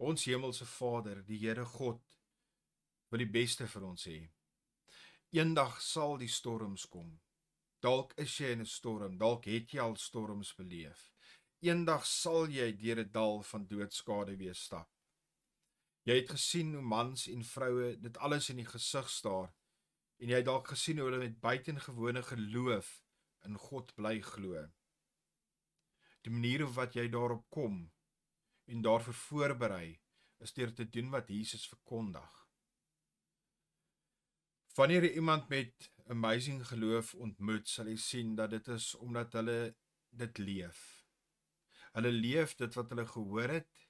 Ons 0.00 0.24
hemelse 0.24 0.64
Vader, 0.64 1.18
die 1.28 1.36
Here 1.42 1.64
God, 1.68 2.00
wil 3.12 3.20
die 3.20 3.28
beste 3.28 3.66
vir 3.68 3.82
ons 3.84 4.06
hê. 4.08 4.20
Eendag 5.36 5.74
sal 5.84 6.16
die 6.22 6.30
storms 6.32 6.86
kom. 6.88 7.10
Dalk 7.84 8.14
is 8.24 8.38
jy 8.40 8.54
in 8.54 8.62
'n 8.64 8.70
storm, 8.76 9.18
dalk 9.18 9.44
het 9.44 9.74
jy 9.74 9.80
al 9.80 9.96
storms 9.96 10.54
beleef. 10.56 11.12
Eendag 11.60 12.06
sal 12.06 12.48
jy 12.48 12.72
deur 12.80 13.00
'n 13.04 13.12
dal 13.12 13.42
van 13.42 13.66
doodskade 13.66 14.38
weer 14.38 14.54
stap. 14.54 14.88
Jy 16.06 16.14
het 16.14 16.30
gesien 16.30 16.72
hoe 16.74 16.82
mans 16.82 17.28
en 17.28 17.44
vroue 17.44 18.00
dit 18.00 18.16
alles 18.16 18.50
in 18.50 18.56
die 18.56 18.70
gesig 18.72 19.10
staar 19.10 19.52
en 20.18 20.28
jy 20.28 20.36
het 20.36 20.46
dalk 20.46 20.68
gesien 20.68 20.98
hoe 20.98 21.10
hulle 21.10 21.24
met 21.28 21.40
buitengewone 21.40 22.22
geloof 22.22 23.04
in 23.44 23.58
God 23.58 23.94
bly 23.94 24.20
glo. 24.20 24.66
Die 26.22 26.32
manier 26.32 26.64
op 26.64 26.74
wat 26.74 26.94
jy 26.94 27.08
daarop 27.08 27.50
kom 27.50 27.90
en 28.70 28.82
daarvoor 28.86 29.14
voorberei 29.14 30.00
is 30.44 30.54
deur 30.56 30.72
te 30.74 30.86
doen 30.88 31.10
wat 31.10 31.28
Jesus 31.28 31.66
verkondig. 31.68 32.36
Wanneer 34.78 35.04
jy 35.04 35.16
iemand 35.18 35.48
met 35.48 35.90
amazing 36.10 36.62
geloof 36.66 37.14
ontmoet, 37.14 37.68
sal 37.68 37.90
jy 37.90 37.98
sien 38.00 38.34
dat 38.38 38.54
dit 38.54 38.68
is 38.72 38.94
omdat 38.94 39.34
hulle 39.38 39.58
dit 40.22 40.38
leef. 40.38 40.80
Hulle 41.96 42.12
leef 42.14 42.54
dit 42.58 42.78
wat 42.78 42.94
hulle 42.94 43.06
gehoor 43.06 43.56
het 43.58 43.88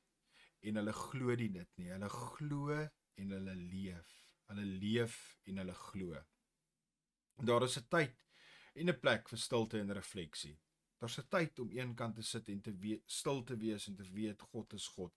en 0.64 0.80
hulle 0.80 0.96
glo 0.96 1.36
dit 1.36 1.76
nie. 1.80 1.92
Hulle 1.92 2.08
glo 2.08 2.80
en 2.80 3.36
hulle 3.36 3.54
leef. 3.60 4.16
Hulle 4.50 4.64
leef 4.64 5.20
en 5.46 5.62
hulle 5.62 5.76
glo. 5.84 6.24
Daar 7.50 7.68
is 7.68 7.78
'n 7.78 7.88
tyd 7.88 8.26
en 8.74 8.88
'n 8.88 9.00
plek 9.00 9.28
vir 9.28 9.38
stilte 9.38 9.78
en 9.78 9.92
refleksie. 9.92 10.58
Daar's 11.00 11.18
'n 11.18 11.28
tyd 11.28 11.58
om 11.58 11.70
eenkant 11.72 12.14
te 12.14 12.22
sit 12.22 12.48
en 12.48 12.60
te 12.60 12.72
weet 12.76 13.02
stil 13.06 13.42
te 13.44 13.56
wees 13.56 13.86
en 13.88 13.96
te 13.96 14.04
weet 14.12 14.42
God 14.52 14.72
is 14.72 14.86
God. 14.86 15.14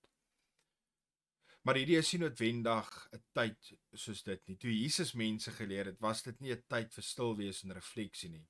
Maar 1.63 1.76
hierdie 1.80 1.98
is 1.98 2.12
nie 2.13 2.22
noodwendig 2.22 2.89
'n 3.12 3.24
tyd 3.32 3.74
soos 3.93 4.24
dit 4.24 4.48
nie. 4.48 4.58
Toe 4.58 4.72
Jesus 4.72 5.13
mense 5.13 5.52
geleer 5.52 5.86
het, 5.86 6.00
was 6.00 6.24
dit 6.24 6.39
nie 6.39 6.52
'n 6.52 6.63
tyd 6.67 6.93
vir 6.93 7.04
stil 7.04 7.36
wees 7.36 7.63
en 7.63 7.74
refleksie 7.74 8.30
nie. 8.30 8.48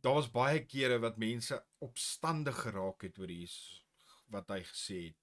Daar 0.00 0.14
was 0.14 0.30
baie 0.30 0.64
kere 0.66 0.98
wat 0.98 1.18
mense 1.18 1.66
opstandig 1.78 2.60
geraak 2.62 3.02
het 3.02 3.18
oor 3.18 3.30
Jesus 3.30 3.84
wat 4.30 4.48
hy 4.48 4.60
gesê 4.62 4.98
het. 5.06 5.16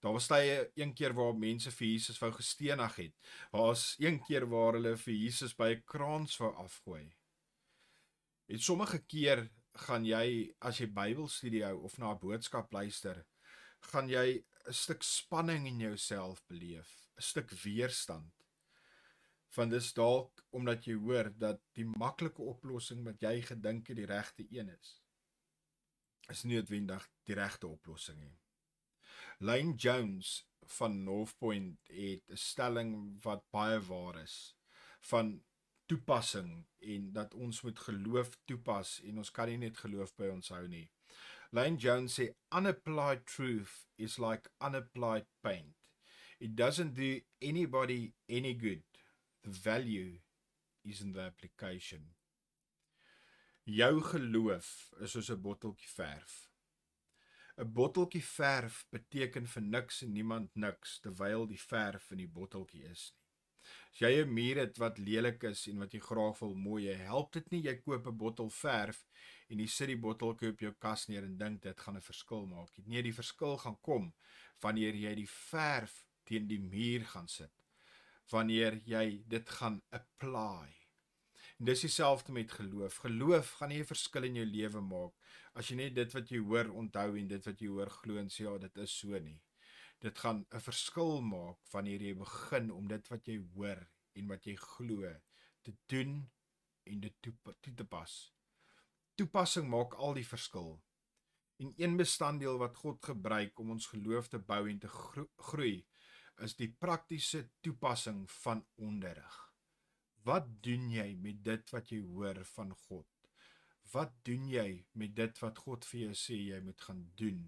Daar 0.00 0.12
was 0.12 0.26
tye 0.30 0.70
een 0.74 0.94
keer 0.94 1.14
waar 1.14 1.34
mense 1.34 1.70
vir 1.70 1.86
Jesus 1.86 2.18
wou 2.22 2.30
gestenig 2.32 2.96
het. 2.96 3.14
Daar 3.52 3.66
was 3.70 3.96
een 3.98 4.20
keer 4.26 4.46
waar 4.46 4.78
hulle 4.78 4.96
vir 4.96 5.14
Jesus 5.14 5.54
by 5.54 5.74
'n 5.74 5.84
kraans 5.84 6.36
wou 6.38 6.54
afgooi. 6.54 7.14
En 8.48 8.58
sommige 8.58 8.98
keer 8.98 9.50
gaan 9.86 10.04
jy 10.06 10.54
as 10.64 10.80
jy 10.80 10.88
Bybelstudie 10.94 11.64
hou 11.66 11.84
of 11.86 11.98
na 11.98 12.12
'n 12.12 12.20
boodskap 12.22 12.72
luister, 12.72 13.24
gaan 13.92 14.08
jy 14.08 14.44
'n 14.66 14.72
stuk 14.72 15.02
spanning 15.02 15.66
in 15.66 15.80
jouself 15.80 16.42
beleef, 16.48 16.90
'n 17.16 17.22
stuk 17.22 17.50
weerstand. 17.64 18.32
Van 19.56 19.70
dis 19.70 19.92
dalk 19.94 20.44
omdat 20.50 20.84
jy 20.84 20.94
hoor 20.94 21.30
dat 21.38 21.60
die 21.74 21.86
maklike 21.86 22.42
oplossing 22.42 23.04
wat 23.04 23.22
jy 23.22 23.40
gedink 23.42 23.88
het 23.88 23.96
die 23.96 24.06
regte 24.06 24.44
een 24.50 24.68
is, 24.68 25.02
is 26.28 26.44
nie 26.44 26.56
noodwendig 26.56 27.08
die 27.24 27.34
regte 27.34 27.66
oplossing 27.66 28.20
nie. 28.20 28.36
Lane 29.40 29.74
Jones 29.74 30.44
van 30.78 31.04
Northpoint 31.04 31.78
het 31.88 32.24
'n 32.28 32.36
stelling 32.36 33.22
wat 33.22 33.50
baie 33.50 33.80
waar 33.80 34.22
is 34.22 34.54
van 35.00 35.42
toepassing 35.88 36.52
en 36.94 37.08
dat 37.12 37.34
ons 37.34 37.62
moet 37.64 37.80
geloof 37.86 38.34
toepas 38.50 38.98
en 39.08 39.18
ons 39.22 39.30
kan 39.34 39.48
nie 39.50 39.60
net 39.64 39.80
geloof 39.82 40.14
by 40.20 40.28
ons 40.32 40.52
hou 40.54 40.64
nie. 40.68 40.86
Lane 41.56 41.80
Jones 41.80 42.18
sê 42.18 42.28
unapplied 42.52 43.24
truth 43.26 43.86
is 43.96 44.18
like 44.20 44.50
unapplied 44.60 45.26
paint. 45.42 45.74
It 46.40 46.54
doesn't 46.54 46.94
do 46.94 47.20
anybody 47.42 48.12
any 48.28 48.54
good. 48.54 48.84
The 49.42 49.50
value 49.50 50.20
is 50.84 51.00
in 51.00 51.12
the 51.12 51.24
application. 51.24 52.14
Jou 53.64 54.00
geloof 54.00 54.92
is 55.00 55.12
soos 55.12 55.30
'n 55.30 55.42
botteltjie 55.42 55.90
verf. 55.94 56.50
'n 57.58 57.72
Botteltjie 57.72 58.24
verf 58.24 58.84
beteken 58.90 59.46
vir 59.46 59.62
niks 59.62 60.02
en 60.02 60.12
niemand 60.12 60.54
niks 60.54 61.00
terwyl 61.00 61.46
die 61.46 61.60
verf 61.60 62.10
in 62.10 62.18
die 62.18 62.32
botteltjie 62.38 62.84
is 62.90 63.12
nie. 63.16 63.27
As 63.92 64.00
jy 64.00 64.22
'n 64.22 64.32
muur 64.34 64.56
het 64.62 64.78
wat 64.78 64.98
lelik 64.98 65.44
is 65.44 65.66
en 65.68 65.78
wat 65.78 65.92
jy 65.92 66.00
graag 66.00 66.38
wil 66.40 66.54
mooi 66.54 66.86
hê, 66.88 66.96
help 67.10 67.32
dit 67.32 67.50
nie 67.50 67.62
jy 67.62 67.74
koop 67.82 68.06
'n 68.06 68.16
bottel 68.16 68.50
verf 68.50 69.04
en 69.48 69.58
jy 69.58 69.66
sit 69.66 69.88
die 69.88 69.96
botteltjie 69.96 70.50
op 70.50 70.60
jou 70.60 70.72
kas 70.72 71.08
neer 71.08 71.24
en 71.24 71.38
dink 71.38 71.62
dit 71.62 71.80
gaan 71.80 71.96
'n 71.96 72.08
verskil 72.10 72.46
maak. 72.46 72.70
Nee, 72.86 73.02
die 73.02 73.14
verskil 73.14 73.56
gaan 73.58 73.78
kom 73.80 74.12
wanneer 74.60 74.94
jy 74.94 75.14
die 75.14 75.28
verf 75.28 76.04
teen 76.24 76.46
die 76.46 76.60
muur 76.60 77.04
gaan 77.04 77.28
sit. 77.28 77.52
Wanneer 78.30 78.80
jy 78.84 79.22
dit 79.26 79.48
gaan 79.50 79.82
apply. 79.90 80.68
En 81.58 81.64
dis 81.64 81.80
dieselfde 81.80 82.32
met 82.32 82.52
geloof. 82.52 82.96
Geloof 82.96 83.50
gaan 83.58 83.68
nie 83.68 83.80
'n 83.80 83.84
verskil 83.84 84.24
in 84.24 84.34
jou 84.34 84.46
lewe 84.46 84.80
maak 84.80 85.14
as 85.58 85.70
jy 85.70 85.78
net 85.80 85.94
dit 85.96 86.14
wat 86.14 86.30
jy 86.30 86.38
hoor 86.38 86.70
onthou 86.82 87.08
en 87.18 87.28
dit 87.32 87.46
wat 87.50 87.62
jy 87.62 87.68
hoor 87.72 87.90
glo 87.90 88.20
en 88.20 88.28
sê 88.30 88.44
ja, 88.46 88.54
dit 88.62 88.82
is 88.84 88.94
so 89.00 89.18
nie. 89.18 89.38
Dit 89.98 90.18
gaan 90.18 90.46
'n 90.50 90.60
verskil 90.60 91.20
maak 91.20 91.58
wanneer 91.72 92.02
jy 92.02 92.14
begin 92.14 92.70
om 92.70 92.88
dit 92.88 93.08
wat 93.08 93.26
jy 93.26 93.38
hoor 93.54 93.86
en 94.14 94.26
wat 94.26 94.44
jy 94.44 94.56
glo 94.56 95.14
te 95.62 95.76
doen 95.86 96.30
en 96.84 97.00
dit 97.00 97.14
toe, 97.20 97.34
toe 97.60 97.74
te 97.74 97.84
pas 97.84 98.32
toepassing 99.18 99.66
maak 99.66 99.96
al 99.98 100.14
die 100.14 100.26
verskil. 100.26 100.76
En 101.58 101.72
een 101.76 101.96
bestanddeel 101.98 102.58
wat 102.60 102.76
God 102.78 103.02
gebruik 103.02 103.58
om 103.58 103.74
ons 103.74 103.90
geloof 103.90 104.30
te 104.30 104.38
bou 104.38 104.60
en 104.70 104.78
te 104.78 104.90
groei, 104.90 105.82
is 106.46 106.54
die 106.54 106.70
praktiese 106.70 107.48
toepassing 107.66 108.22
van 108.44 108.62
onderrig. 108.88 109.38
Wat 110.22 110.46
doen 110.62 110.86
jy 110.92 111.08
met 111.18 111.42
dit 111.42 111.72
wat 111.74 111.90
jy 111.90 111.98
hoor 112.04 112.38
van 112.52 112.70
God? 112.86 113.08
Wat 113.90 114.12
doen 114.28 114.46
jy 114.52 114.68
met 115.00 115.16
dit 115.16 115.42
wat 115.42 115.58
God 115.64 115.86
vir 115.90 116.00
jou 116.04 116.14
sê 116.22 116.38
jy 116.52 116.60
moet 116.62 116.86
gaan 116.86 117.02
doen? 117.18 117.42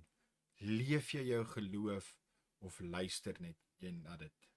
Leef 0.66 1.14
jy 1.14 1.22
jou 1.28 1.44
geloof 1.54 2.10
of 2.60 2.80
luister 2.80 3.36
net 3.40 3.58
jy 3.80 3.92
na 3.96 4.16
dit? 4.20 4.48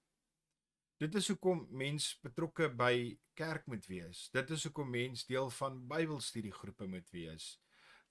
Dit 1.02 1.16
is 1.18 1.28
hoekom 1.32 1.64
mens 1.74 2.12
betrokke 2.22 2.68
by 2.70 3.18
kerk 3.34 3.66
moet 3.66 3.86
wees. 3.90 4.28
Dit 4.32 4.50
is 4.54 4.64
hoekom 4.68 4.90
mens 4.94 5.26
deel 5.26 5.50
van 5.56 5.80
Bybelstudiegroepe 5.90 6.86
moet 6.86 7.10
wees. 7.10 7.48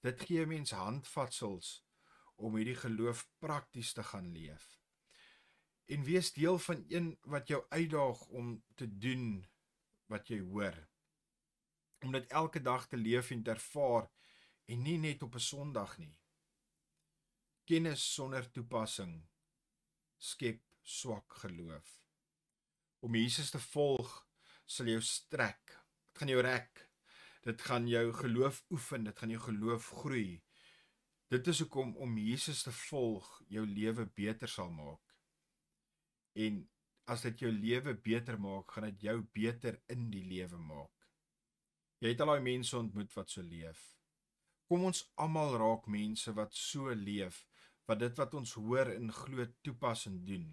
Dit 0.04 0.26
gee 0.28 0.46
mens 0.46 0.74
handvatsels 0.76 1.78
om 2.36 2.58
hierdie 2.60 2.76
geloof 2.76 3.24
prakties 3.40 3.94
te 3.96 4.04
gaan 4.04 4.32
leef. 4.36 4.66
En 5.88 6.04
wees 6.04 6.34
deel 6.36 6.60
van 6.60 6.84
een 6.90 7.14
wat 7.22 7.48
jou 7.48 7.62
uitdaag 7.70 8.26
om 8.28 8.58
te 8.76 8.88
doen 8.98 9.46
wat 10.12 10.28
jy 10.28 10.42
hoor. 10.42 10.76
Om 12.04 12.12
dit 12.12 12.28
elke 12.36 12.62
dag 12.62 12.88
te 12.88 13.00
leef 13.00 13.32
en 13.32 13.44
te 13.44 13.56
ervaar 13.56 14.10
en 14.68 14.84
nie 14.84 14.98
net 14.98 15.24
op 15.24 15.36
'n 15.36 15.48
Sondag 15.52 15.98
nie. 15.98 16.18
kennis 17.64 18.14
sonder 18.14 18.52
toepassing 18.52 19.24
skep 20.24 20.62
swak 20.84 21.36
geloof. 21.44 22.00
Om 23.04 23.16
Jesus 23.20 23.52
te 23.52 23.60
volg 23.60 24.12
sal 24.66 24.88
jou 24.94 25.02
strek. 25.04 25.76
Dit 26.08 26.22
gaan 26.22 26.32
jou 26.32 26.44
rek. 26.46 26.84
Dit 27.44 27.62
gaan 27.68 27.88
jou 27.92 28.06
geloof 28.16 28.62
oefen, 28.72 29.04
dit 29.04 29.18
gaan 29.20 29.34
jou 29.34 29.42
geloof 29.50 29.90
groei. 30.00 30.40
Dit 31.34 31.48
is 31.52 31.60
hoekom 31.60 31.96
om 32.00 32.18
Jesus 32.18 32.64
te 32.64 32.72
volg 32.86 33.28
jou 33.52 33.66
lewe 33.68 34.06
beter 34.16 34.48
sal 34.48 34.72
maak. 34.72 35.16
En 36.40 36.62
as 37.12 37.26
dit 37.28 37.44
jou 37.44 37.52
lewe 37.52 37.96
beter 38.00 38.40
maak, 38.40 38.72
gaan 38.72 38.88
dit 38.94 39.10
jou 39.10 39.18
beter 39.36 39.82
in 39.92 40.08
die 40.14 40.24
lewe 40.24 40.60
maak. 40.62 41.10
Jy 42.00 42.14
het 42.14 42.24
al 42.24 42.32
daai 42.32 42.46
mense 42.48 42.78
ontmoet 42.78 43.12
wat 43.18 43.34
so 43.34 43.44
leef. 43.44 43.82
Kom 44.72 44.88
ons 44.88 45.04
almal 45.20 45.58
raak 45.60 45.90
mense 45.92 46.32
wat 46.38 46.56
so 46.56 46.94
leef, 46.96 47.44
wat 47.90 48.00
dit 48.00 48.18
wat 48.20 48.34
ons 48.40 48.56
hoor 48.60 48.92
in 48.94 49.12
glo 49.12 49.46
toepas 49.66 50.06
en 50.10 50.22
doen. 50.26 50.48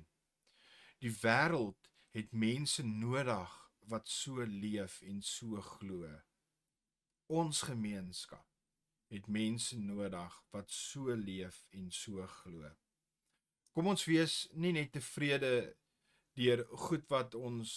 Die 1.01 1.13
wêreld 1.23 1.91
het 2.17 2.33
mense 2.33 2.83
nodig 2.87 3.57
wat 3.91 4.09
so 4.09 4.45
leef 4.45 5.01
en 5.03 5.23
so 5.23 5.61
glo. 5.63 6.09
Ons 7.31 7.63
gemeenskap 7.69 8.47
het 9.11 9.27
mense 9.27 9.79
nodig 9.79 10.37
wat 10.55 10.71
so 10.71 11.15
leef 11.15 11.65
en 11.75 11.91
so 11.91 12.27
glo. 12.43 12.71
Kom 13.75 13.91
ons 13.91 14.05
wees 14.07 14.45
nie 14.55 14.73
net 14.75 14.93
tevrede 14.95 15.53
deur 16.39 16.65
goed 16.87 17.07
wat 17.11 17.35
ons 17.35 17.73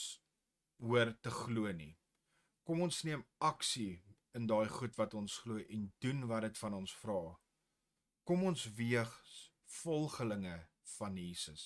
hoor 0.82 1.14
te 1.22 1.34
glo 1.34 1.72
nie. 1.74 1.94
Kom 2.66 2.82
ons 2.86 3.04
neem 3.08 3.26
aksie 3.44 4.02
in 4.38 4.48
daai 4.50 4.70
goed 4.70 4.98
wat 4.98 5.14
ons 5.18 5.38
glo 5.44 5.62
en 5.62 5.90
doen 6.06 6.26
wat 6.30 6.48
dit 6.48 6.62
van 6.62 6.78
ons 6.82 6.94
vra. 7.02 7.22
Kom 8.24 8.46
ons 8.48 8.66
wees 8.78 9.40
volgelinge 9.82 10.56
van 10.98 11.18
Jesus. 11.20 11.64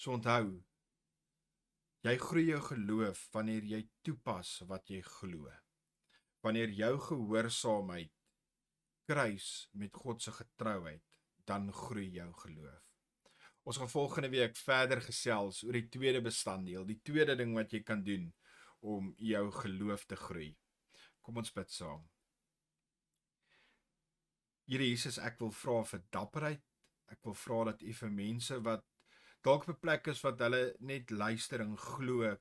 So 0.00 0.14
onthou, 0.16 0.54
jy 2.06 2.14
groei 2.22 2.46
jou 2.48 2.60
geloof 2.70 3.26
wanneer 3.34 3.66
jy 3.68 3.82
toepas 4.06 4.54
wat 4.70 4.88
jy 4.88 5.02
glo 5.04 5.50
wanneer 6.40 6.70
jou 6.72 6.94
gehoorsaamheid 7.04 8.14
kruis 9.10 9.48
met 9.76 9.92
God 9.92 10.22
se 10.22 10.32
getrouheid, 10.32 11.04
dan 11.44 11.68
groei 11.74 12.06
jou 12.14 12.28
geloof. 12.44 12.86
Ons 13.68 13.80
gaan 13.82 13.92
volgende 13.92 14.30
week 14.32 14.56
verder 14.56 15.02
gesels 15.04 15.60
oor 15.66 15.76
die 15.76 15.88
tweede 15.92 16.22
bestanddeel, 16.24 16.86
die 16.88 17.00
tweede 17.04 17.36
ding 17.36 17.52
wat 17.58 17.74
jy 17.74 17.82
kan 17.84 18.04
doen 18.06 18.30
om 18.80 19.12
jou 19.18 19.44
geloof 19.58 20.06
te 20.08 20.16
groei. 20.16 20.54
Kom 21.20 21.42
ons 21.42 21.52
bid 21.52 21.76
saam. 21.76 22.06
Here 24.70 24.86
Jesus, 24.86 25.16
ek 25.18 25.40
wil 25.42 25.50
vra 25.50 25.80
vir 25.82 26.02
dapperheid. 26.14 26.60
Ek 27.10 27.24
wil 27.26 27.34
vra 27.34 27.56
dat 27.72 27.80
U 27.82 27.92
vir 28.00 28.10
mense 28.14 28.58
wat 28.62 28.84
dalk 29.42 29.64
op 29.64 29.70
'n 29.72 29.80
plek 29.82 30.10
is 30.12 30.20
wat 30.22 30.38
hulle 30.46 30.60
net 30.90 31.10
luister 31.10 31.64
en 31.64 31.72
glo 31.76 32.36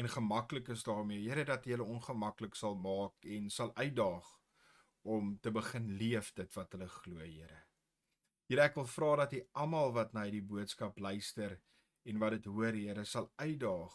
en 0.00 0.08
gemaklik 0.14 0.72
is 0.74 0.82
daarmee. 0.82 1.22
Here 1.22 1.44
dat 1.44 1.64
jy 1.64 1.76
hulle 1.76 1.86
ongemaklik 1.86 2.58
sal 2.58 2.74
maak 2.74 3.14
en 3.36 3.46
sal 3.50 3.70
uitdaag 3.76 4.26
om 5.02 5.38
te 5.38 5.52
begin 5.52 5.86
leef 6.00 6.32
dit 6.34 6.50
wat 6.54 6.72
hulle 6.72 6.88
glo, 6.88 7.18
Here. 7.20 7.62
Here 8.48 8.66
ek 8.66 8.74
wil 8.74 8.90
vra 8.96 9.16
dat 9.22 9.32
jy 9.32 9.46
almal 9.54 9.92
wat 9.92 10.12
na 10.14 10.26
hierdie 10.26 10.42
boodskap 10.42 10.98
luister 10.98 11.60
en 12.02 12.18
wat 12.18 12.32
dit 12.32 12.44
hoor, 12.50 12.72
Here, 12.74 13.04
sal 13.04 13.30
uitdaag 13.36 13.94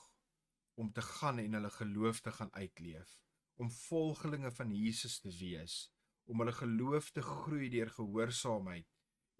om 0.79 0.93
te 0.93 1.01
gaan 1.01 1.39
en 1.39 1.59
hulle 1.59 1.69
geloof 1.69 2.21
te 2.21 2.31
gaan 2.31 2.53
uitleef, 2.53 3.19
om 3.59 3.71
volgelinge 3.71 4.51
van 4.51 4.71
Jesus 4.71 5.19
te 5.19 5.35
wees, 5.35 5.91
om 6.27 6.43
hulle 6.43 6.53
geloof 6.53 7.11
te 7.15 7.23
groei 7.23 7.69
deur 7.71 7.89
gehoorsaamheid 7.95 8.87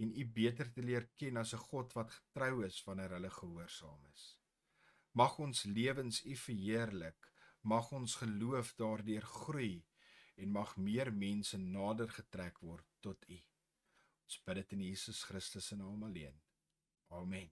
en 0.04 0.14
U 0.14 0.26
beter 0.40 0.70
te 0.74 0.84
leer 0.86 1.08
ken 1.20 1.38
as 1.42 1.54
'n 1.54 1.66
God 1.70 1.94
wat 1.98 2.12
getrou 2.12 2.66
is 2.66 2.84
wanneer 2.86 3.12
hulle 3.18 3.30
gehoorsaam 3.30 4.06
is. 4.14 4.38
Mag 5.12 5.40
ons 5.40 5.64
lewens 5.64 6.26
U 6.26 6.36
verheerlik, 6.36 7.32
mag 7.62 7.92
ons 7.92 8.16
geloof 8.16 8.76
daardeur 8.76 9.22
groei 9.22 9.86
en 10.36 10.52
mag 10.52 10.78
meer 10.78 11.14
mense 11.14 11.58
nader 11.58 12.10
getrek 12.10 12.60
word 12.60 12.86
tot 13.00 13.30
U. 13.30 13.40
Ons 14.24 14.44
bid 14.46 14.56
dit 14.56 14.72
in 14.72 14.82
Jesus 14.82 15.24
Christus 15.24 15.68
se 15.68 15.76
naam 15.76 16.04
alleen. 16.04 16.42
Amen. 17.10 17.52